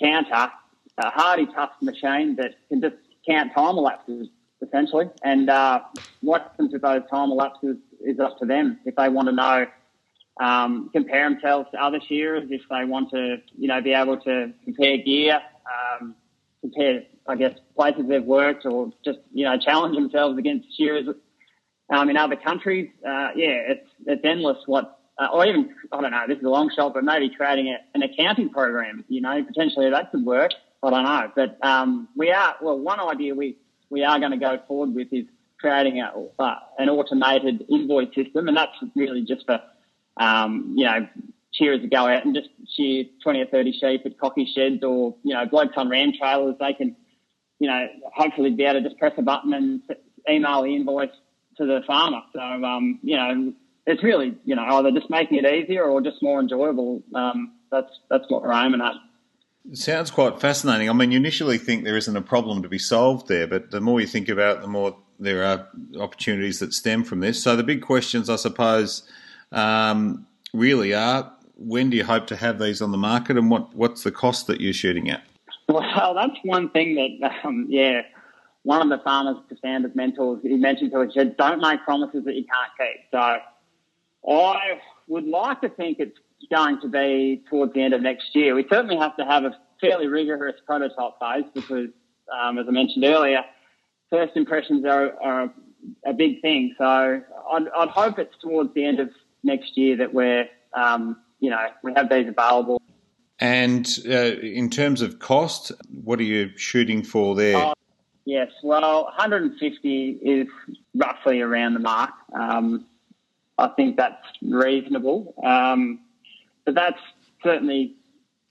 counter 0.00 0.52
a 0.98 1.10
hardy, 1.10 1.46
tough 1.54 1.72
machine 1.80 2.36
that 2.36 2.54
can 2.68 2.80
just 2.80 2.96
count 3.26 3.52
time 3.54 3.76
elapses 3.76 4.28
essentially. 4.62 5.10
And 5.22 5.50
uh, 5.50 5.80
what 6.20 6.42
happens 6.42 6.72
with 6.72 6.82
those 6.82 7.02
time 7.10 7.30
elapses 7.30 7.76
is 8.00 8.18
up 8.18 8.38
to 8.38 8.46
them. 8.46 8.78
If 8.84 8.96
they 8.96 9.08
want 9.08 9.28
to 9.28 9.32
know, 9.32 9.66
um, 10.40 10.90
compare 10.92 11.28
themselves 11.28 11.68
to 11.72 11.82
other 11.82 12.00
shearers, 12.08 12.48
if 12.50 12.62
they 12.70 12.84
want 12.84 13.10
to, 13.10 13.36
you 13.56 13.68
know, 13.68 13.80
be 13.80 13.92
able 13.92 14.18
to 14.20 14.52
compare 14.64 14.96
gear, 14.98 15.40
um, 16.00 16.14
compare, 16.60 17.02
I 17.26 17.36
guess, 17.36 17.56
places 17.76 18.04
they've 18.08 18.24
worked, 18.24 18.66
or 18.66 18.92
just, 19.04 19.18
you 19.32 19.44
know, 19.44 19.58
challenge 19.58 19.94
themselves 19.94 20.38
against 20.38 20.76
shearers 20.76 21.08
um, 21.90 22.10
in 22.10 22.16
other 22.16 22.36
countries. 22.36 22.90
Uh, 23.06 23.30
yeah, 23.36 23.72
it's 23.72 23.88
it's 24.06 24.24
endless. 24.24 24.58
What 24.66 24.98
uh, 25.18 25.28
or 25.32 25.46
even 25.46 25.74
I 25.92 26.00
don't 26.00 26.10
know. 26.10 26.24
This 26.26 26.38
is 26.38 26.44
a 26.44 26.48
long 26.48 26.70
shot, 26.74 26.94
but 26.94 27.04
maybe 27.04 27.30
creating 27.34 27.68
a, 27.68 27.78
an 27.94 28.02
accounting 28.02 28.50
program. 28.50 29.04
You 29.08 29.20
know, 29.20 29.44
potentially 29.44 29.90
that 29.90 30.10
could 30.10 30.24
work. 30.24 30.52
I 30.84 30.90
don't 30.90 31.04
know, 31.04 31.32
but 31.34 31.66
um, 31.66 32.08
we 32.16 32.30
are 32.30 32.56
well. 32.60 32.78
One 32.78 33.00
idea 33.00 33.34
we 33.34 33.56
we 33.90 34.04
are 34.04 34.18
going 34.18 34.32
to 34.32 34.36
go 34.36 34.58
forward 34.68 34.94
with 34.94 35.08
is 35.12 35.26
creating 35.58 36.00
a, 36.00 36.42
uh, 36.42 36.56
an 36.78 36.90
automated 36.90 37.64
invoice 37.70 38.14
system, 38.14 38.48
and 38.48 38.56
that's 38.56 38.76
really 38.94 39.24
just 39.24 39.46
for 39.46 39.60
um, 40.18 40.74
you 40.76 40.84
know 40.84 41.08
shearers 41.52 41.80
to 41.80 41.88
go 41.88 42.06
out 42.06 42.24
and 42.24 42.34
just 42.34 42.48
shear 42.76 43.04
twenty 43.22 43.40
or 43.40 43.46
thirty 43.46 43.72
sheep 43.72 44.02
at 44.04 44.18
cocky 44.18 44.46
sheds, 44.54 44.84
or 44.84 45.14
you 45.22 45.34
know 45.34 45.46
blokes 45.46 45.74
on 45.76 45.88
ram 45.88 46.12
trailers. 46.18 46.56
They 46.60 46.74
can 46.74 46.96
you 47.58 47.68
know 47.68 47.86
hopefully 48.14 48.50
be 48.50 48.64
able 48.64 48.82
to 48.82 48.88
just 48.88 48.98
press 48.98 49.12
a 49.16 49.22
button 49.22 49.54
and 49.54 49.80
email 50.28 50.62
the 50.62 50.74
invoice 50.74 51.10
to 51.56 51.66
the 51.66 51.80
farmer. 51.86 52.20
So 52.32 52.40
um, 52.40 52.98
you 53.02 53.16
know 53.16 53.52
it's 53.86 54.02
really 54.02 54.36
you 54.44 54.56
know 54.56 54.64
either 54.64 54.90
just 54.90 55.08
making 55.08 55.38
it 55.42 55.46
easier 55.46 55.84
or 55.84 56.00
just 56.00 56.22
more 56.22 56.40
enjoyable. 56.40 57.02
Um, 57.14 57.54
that's 57.70 57.90
that's 58.10 58.24
what 58.28 58.42
we're 58.42 58.52
aiming 58.52 58.80
at. 58.80 58.94
It 59.70 59.78
sounds 59.78 60.10
quite 60.10 60.40
fascinating. 60.40 60.90
I 60.90 60.92
mean, 60.92 61.10
you 61.10 61.16
initially 61.16 61.56
think 61.56 61.84
there 61.84 61.96
isn't 61.96 62.16
a 62.16 62.22
problem 62.22 62.62
to 62.62 62.68
be 62.68 62.78
solved 62.78 63.28
there, 63.28 63.46
but 63.46 63.70
the 63.70 63.80
more 63.80 64.00
you 64.00 64.06
think 64.06 64.28
about 64.28 64.58
it, 64.58 64.62
the 64.62 64.68
more 64.68 64.96
there 65.18 65.42
are 65.44 65.68
opportunities 65.98 66.58
that 66.58 66.74
stem 66.74 67.02
from 67.04 67.20
this. 67.20 67.42
So 67.42 67.56
the 67.56 67.62
big 67.62 67.80
questions, 67.80 68.28
I 68.28 68.36
suppose, 68.36 69.08
um, 69.52 70.26
really 70.52 70.92
are: 70.92 71.32
when 71.56 71.88
do 71.88 71.96
you 71.96 72.04
hope 72.04 72.26
to 72.26 72.36
have 72.36 72.58
these 72.58 72.82
on 72.82 72.90
the 72.90 72.98
market, 72.98 73.38
and 73.38 73.50
what 73.50 73.74
what's 73.74 74.02
the 74.02 74.12
cost 74.12 74.48
that 74.48 74.60
you're 74.60 74.74
shooting 74.74 75.08
at? 75.10 75.22
Well, 75.68 75.82
that's 76.14 76.38
one 76.42 76.68
thing 76.70 77.18
that, 77.20 77.32
um, 77.44 77.66
yeah, 77.70 78.02
one 78.64 78.82
of 78.82 78.90
the 78.90 79.02
farmers 79.02 79.36
to 79.48 79.56
founders 79.56 79.92
mentors 79.94 80.40
he 80.42 80.56
mentioned 80.56 80.90
to 80.92 81.00
us 81.00 81.14
said, 81.14 81.38
"Don't 81.38 81.60
make 81.60 81.82
promises 81.84 82.24
that 82.24 82.34
you 82.34 82.44
can't 82.44 82.70
keep." 82.78 83.06
So 83.10 83.38
I 84.30 84.80
would 85.06 85.26
like 85.26 85.60
to 85.62 85.68
think 85.70 86.00
it's 86.00 86.18
going 86.50 86.80
to 86.80 86.88
be 86.88 87.42
towards 87.48 87.72
the 87.74 87.82
end 87.82 87.94
of 87.94 88.02
next 88.02 88.34
year. 88.34 88.54
We 88.54 88.66
certainly 88.70 88.96
have 88.96 89.16
to 89.16 89.24
have 89.24 89.44
a 89.44 89.56
fairly 89.80 90.06
rigorous 90.06 90.56
prototype 90.66 91.18
phase 91.20 91.44
because, 91.54 91.88
um, 92.32 92.58
as 92.58 92.66
I 92.68 92.70
mentioned 92.70 93.04
earlier, 93.04 93.42
first 94.10 94.36
impressions 94.36 94.84
are, 94.84 95.12
are 95.22 95.52
a 96.06 96.12
big 96.12 96.40
thing. 96.40 96.74
So 96.78 96.84
I'd, 96.84 97.68
I'd, 97.76 97.88
hope 97.88 98.18
it's 98.18 98.34
towards 98.42 98.72
the 98.74 98.84
end 98.84 99.00
of 99.00 99.10
next 99.42 99.76
year 99.76 99.96
that 99.98 100.12
we're, 100.12 100.48
um, 100.72 101.16
you 101.40 101.50
know, 101.50 101.66
we 101.82 101.92
have 101.94 102.08
these 102.08 102.28
available. 102.28 102.80
And 103.40 103.86
uh, 104.08 104.38
in 104.40 104.70
terms 104.70 105.02
of 105.02 105.18
cost, 105.18 105.72
what 105.90 106.18
are 106.20 106.24
you 106.24 106.56
shooting 106.56 107.02
for 107.02 107.34
there? 107.34 107.56
Uh, 107.56 107.74
yes, 108.24 108.50
well, 108.62 109.04
150 109.04 110.08
is 110.22 110.46
roughly 110.94 111.40
around 111.40 111.74
the 111.74 111.80
mark. 111.80 112.10
Um, 112.32 112.86
I 113.58 113.68
think 113.68 113.96
that's 113.96 114.24
reasonable. 114.40 115.34
Um, 115.44 116.00
but 116.64 116.74
that's 116.74 116.98
certainly, 117.42 117.96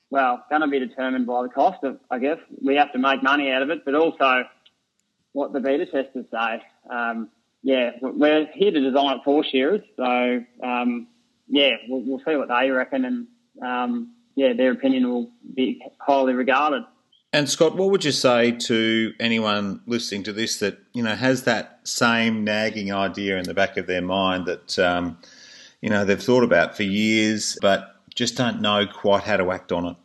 well, 0.09 0.43
going 0.49 0.61
to 0.61 0.67
be 0.67 0.79
determined 0.79 1.25
by 1.25 1.43
the 1.43 1.49
cost 1.49 1.83
of, 1.83 1.99
I 2.11 2.19
guess. 2.19 2.37
We 2.61 2.75
have 2.75 2.91
to 2.93 2.99
make 2.99 3.23
money 3.23 3.51
out 3.51 3.61
of 3.61 3.69
it, 3.69 3.83
but 3.85 3.95
also 3.95 4.43
what 5.33 5.53
the 5.53 5.59
beta 5.59 5.85
testers 5.85 6.25
say. 6.31 6.61
Um, 6.89 7.29
yeah, 7.63 7.91
we're 8.01 8.47
here 8.53 8.71
to 8.71 8.79
design 8.79 9.17
it 9.17 9.21
for 9.23 9.43
shearers. 9.43 9.81
So 9.97 10.43
um, 10.63 11.07
yeah, 11.47 11.71
we'll, 11.87 12.01
we'll, 12.01 12.21
see 12.25 12.35
what 12.35 12.49
they 12.49 12.69
reckon, 12.69 13.05
and 13.05 13.27
um, 13.65 14.13
yeah, 14.35 14.53
their 14.53 14.71
opinion 14.71 15.09
will 15.09 15.31
be 15.55 15.81
highly 15.99 16.33
regarded. 16.33 16.83
And 17.31 17.49
Scott, 17.49 17.75
what 17.75 17.89
would 17.89 18.05
you 18.05 18.11
say 18.11 18.51
to 18.51 19.13
anyone 19.19 19.81
listening 19.87 20.23
to 20.23 20.33
this 20.33 20.59
that 20.59 20.77
you 20.93 21.03
know 21.03 21.15
has 21.15 21.43
that 21.43 21.79
same 21.83 22.43
nagging 22.43 22.93
idea 22.93 23.37
in 23.37 23.45
the 23.45 23.53
back 23.53 23.77
of 23.77 23.87
their 23.87 24.01
mind 24.01 24.45
that 24.45 24.77
um, 24.77 25.17
you 25.81 25.89
know 25.89 26.05
they've 26.05 26.21
thought 26.21 26.43
about 26.43 26.75
for 26.75 26.83
years, 26.83 27.57
but 27.61 27.92
just 28.13 28.37
don't 28.37 28.61
know 28.61 28.85
quite 28.85 29.23
how 29.23 29.37
to 29.37 29.51
act 29.51 29.71
on 29.71 29.85
it? 29.85 29.95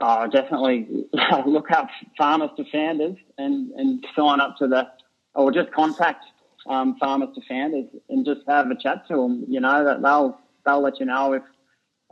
Oh, 0.00 0.26
definitely 0.26 1.06
look 1.46 1.70
up 1.70 1.88
farmers 2.18 2.50
to 2.56 2.64
founders 2.70 3.16
and, 3.38 3.70
and 3.72 4.04
sign 4.14 4.40
up 4.40 4.56
to 4.58 4.68
the, 4.68 4.86
or 5.34 5.52
just 5.52 5.72
contact 5.72 6.24
um, 6.68 6.96
farmers 6.98 7.30
to 7.34 7.40
founders 7.48 7.86
and 8.08 8.24
just 8.24 8.40
have 8.48 8.70
a 8.70 8.76
chat 8.76 9.06
to 9.08 9.16
them. 9.16 9.44
You 9.48 9.60
know 9.60 9.84
that 9.84 10.02
they'll 10.02 10.38
they'll 10.64 10.82
let 10.82 11.00
you 11.00 11.06
know 11.06 11.34
if 11.34 11.42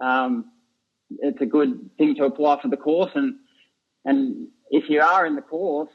um, 0.03 0.51
it's 1.19 1.41
a 1.41 1.47
good 1.47 1.91
thing 1.99 2.15
to 2.17 2.25
apply 2.25 2.61
for 2.63 2.69
the 2.69 2.77
course, 2.77 3.11
and 3.15 3.37
and 4.05 4.49
if 4.71 4.89
you 4.89 5.01
are 5.01 5.27
in 5.27 5.35
the 5.35 5.43
course, 5.43 5.91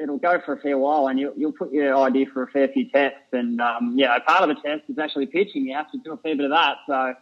it'll 0.00 0.18
go 0.18 0.40
for 0.44 0.54
a 0.54 0.60
fair 0.60 0.78
while, 0.78 1.08
and 1.08 1.18
you'll 1.18 1.34
you'll 1.36 1.52
put 1.52 1.72
your 1.72 1.94
ID 1.96 2.26
for 2.32 2.44
a 2.44 2.50
fair 2.50 2.68
few 2.68 2.88
tests, 2.90 3.18
and 3.32 3.60
um, 3.60 3.94
yeah, 3.96 4.18
part 4.20 4.48
of 4.48 4.48
the 4.48 4.62
test 4.62 4.82
is 4.88 4.98
actually 4.98 5.26
pitching. 5.26 5.66
You 5.66 5.74
have 5.74 5.90
to 5.92 5.98
do 5.98 6.12
a 6.12 6.16
fair 6.18 6.36
bit 6.36 6.46
of 6.46 6.52
that, 6.52 6.76
so 6.86 7.14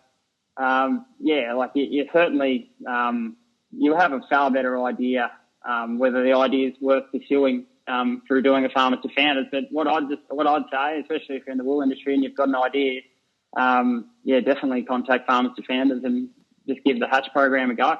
um, 0.57 1.07
yeah, 1.21 1.55
like 1.55 1.73
you, 1.75 1.85
you 1.85 2.09
certainly 2.13 2.71
um, 2.89 3.37
you 3.73 3.95
have 3.97 4.13
a 4.13 4.21
far 4.31 4.51
better 4.51 4.81
idea 4.83 5.31
um, 5.65 5.99
whether 5.99 6.23
the 6.23 6.35
idea 6.35 6.69
is 6.69 6.75
worth 6.81 7.05
pursuing 7.11 7.67
um, 7.89 8.23
through 8.27 8.43
doing 8.43 8.65
a 8.65 8.69
farmers 8.69 9.01
to 9.03 9.09
founders. 9.15 9.47
But 9.51 9.65
what 9.71 9.87
I'd 9.87 10.09
just 10.09 10.23
what 10.29 10.47
I'd 10.47 10.63
say, 10.71 11.01
especially 11.01 11.37
if 11.37 11.47
you're 11.47 11.53
in 11.53 11.59
the 11.59 11.65
wool 11.65 11.83
industry 11.83 12.15
and 12.15 12.23
you've 12.23 12.37
got 12.37 12.49
an 12.49 12.57
idea, 12.57 13.01
um, 13.57 14.11
yeah, 14.25 14.41
definitely 14.41 14.83
contact 14.83 15.27
farmers 15.27 15.53
to 15.57 15.63
founders 15.63 16.03
and 16.05 16.31
just 16.69 16.85
give 16.85 17.01
the 17.01 17.09
Hatch 17.09 17.29
program 17.33 17.71
a 17.71 17.75
go. 17.75 17.97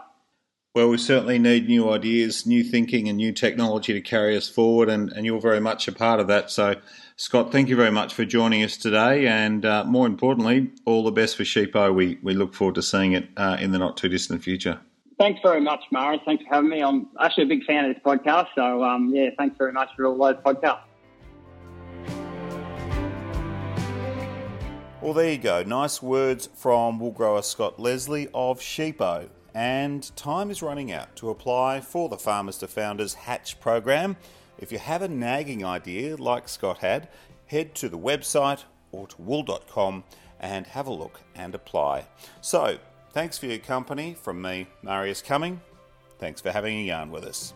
Well, 0.75 0.89
we 0.89 0.99
certainly 0.99 1.39
need 1.39 1.69
new 1.69 1.89
ideas, 1.91 2.47
new 2.47 2.65
thinking, 2.65 3.09
and 3.09 3.17
new 3.17 3.31
technology 3.31 3.93
to 3.93 4.01
carry 4.01 4.37
us 4.37 4.49
forward, 4.49 4.89
and, 4.89 5.13
and 5.13 5.25
you're 5.25 5.41
very 5.41 5.61
much 5.61 5.87
a 5.87 5.93
part 5.93 6.19
of 6.19 6.27
that. 6.27 6.51
So, 6.51 6.75
Scott, 7.15 7.53
thank 7.53 7.69
you 7.69 7.77
very 7.77 7.93
much 7.93 8.13
for 8.13 8.25
joining 8.25 8.65
us 8.65 8.77
today, 8.77 9.29
and 9.29 9.65
uh, 9.65 9.85
more 9.85 10.05
importantly, 10.05 10.73
all 10.85 11.05
the 11.05 11.13
best 11.13 11.37
for 11.37 11.45
Sheepo. 11.45 11.95
We, 11.95 12.19
we 12.25 12.35
look 12.35 12.55
forward 12.55 12.75
to 12.75 12.83
seeing 12.83 13.13
it 13.13 13.29
uh, 13.37 13.57
in 13.61 13.71
the 13.71 13.79
not 13.79 13.97
too 13.97 14.09
distant 14.09 14.43
future. 14.43 14.81
Thanks 15.17 15.39
very 15.45 15.61
much, 15.61 15.79
Mara. 15.93 16.19
Thanks 16.25 16.43
for 16.43 16.55
having 16.57 16.71
me. 16.71 16.83
I'm 16.83 17.07
actually 17.21 17.45
a 17.45 17.47
big 17.47 17.63
fan 17.67 17.85
of 17.85 17.95
this 17.95 18.03
podcast, 18.03 18.49
so 18.57 18.83
um, 18.83 19.15
yeah, 19.15 19.31
thanks 19.39 19.57
very 19.57 19.73
much 19.73 19.91
for 19.95 20.07
all 20.07 20.19
those 20.19 20.43
podcasts. 20.43 20.81
Well, 25.01 25.13
there 25.13 25.31
you 25.31 25.39
go. 25.39 25.63
Nice 25.63 26.03
words 26.03 26.49
from 26.53 26.99
wool 26.99 27.13
grower 27.13 27.43
Scott 27.43 27.79
Leslie 27.79 28.27
of 28.35 28.59
Sheepo. 28.59 29.29
And 29.55 30.15
time 30.17 30.51
is 30.51 30.63
running 30.63 30.91
out 30.91 31.15
to 31.17 31.31
apply 31.31 31.81
for 31.81 32.09
the 32.09 32.19
Farmers 32.19 32.59
to 32.59 32.69
Founders 32.69 33.15
Hatch 33.15 33.61
program. 33.61 34.17
If 34.59 34.73
you 34.73 34.79
have 34.79 35.03
a 35.03 35.09
nagging 35.09 35.65
idea 35.65 36.17
like 36.17 36.49
Scott 36.49 36.79
had, 36.79 37.09
head 37.47 37.75
to 37.77 37.89
the 37.89 37.99
website 37.99 38.65
or 38.91 39.07
to 39.07 39.23
wool.com 39.23 40.05
and 40.41 40.67
have 40.67 40.87
a 40.87 40.93
look 40.93 41.21
and 41.35 41.55
apply. 41.55 42.07
So, 42.41 42.79
thanks 43.13 43.39
for 43.39 43.47
your 43.47 43.59
company 43.59 44.15
from 44.15 44.43
me, 44.43 44.67
Marius 44.83 45.23
Cumming. 45.23 45.61
Thanks 46.19 46.41
for 46.41 46.51
having 46.51 46.79
a 46.79 46.83
yarn 46.83 47.11
with 47.11 47.25
us. 47.25 47.55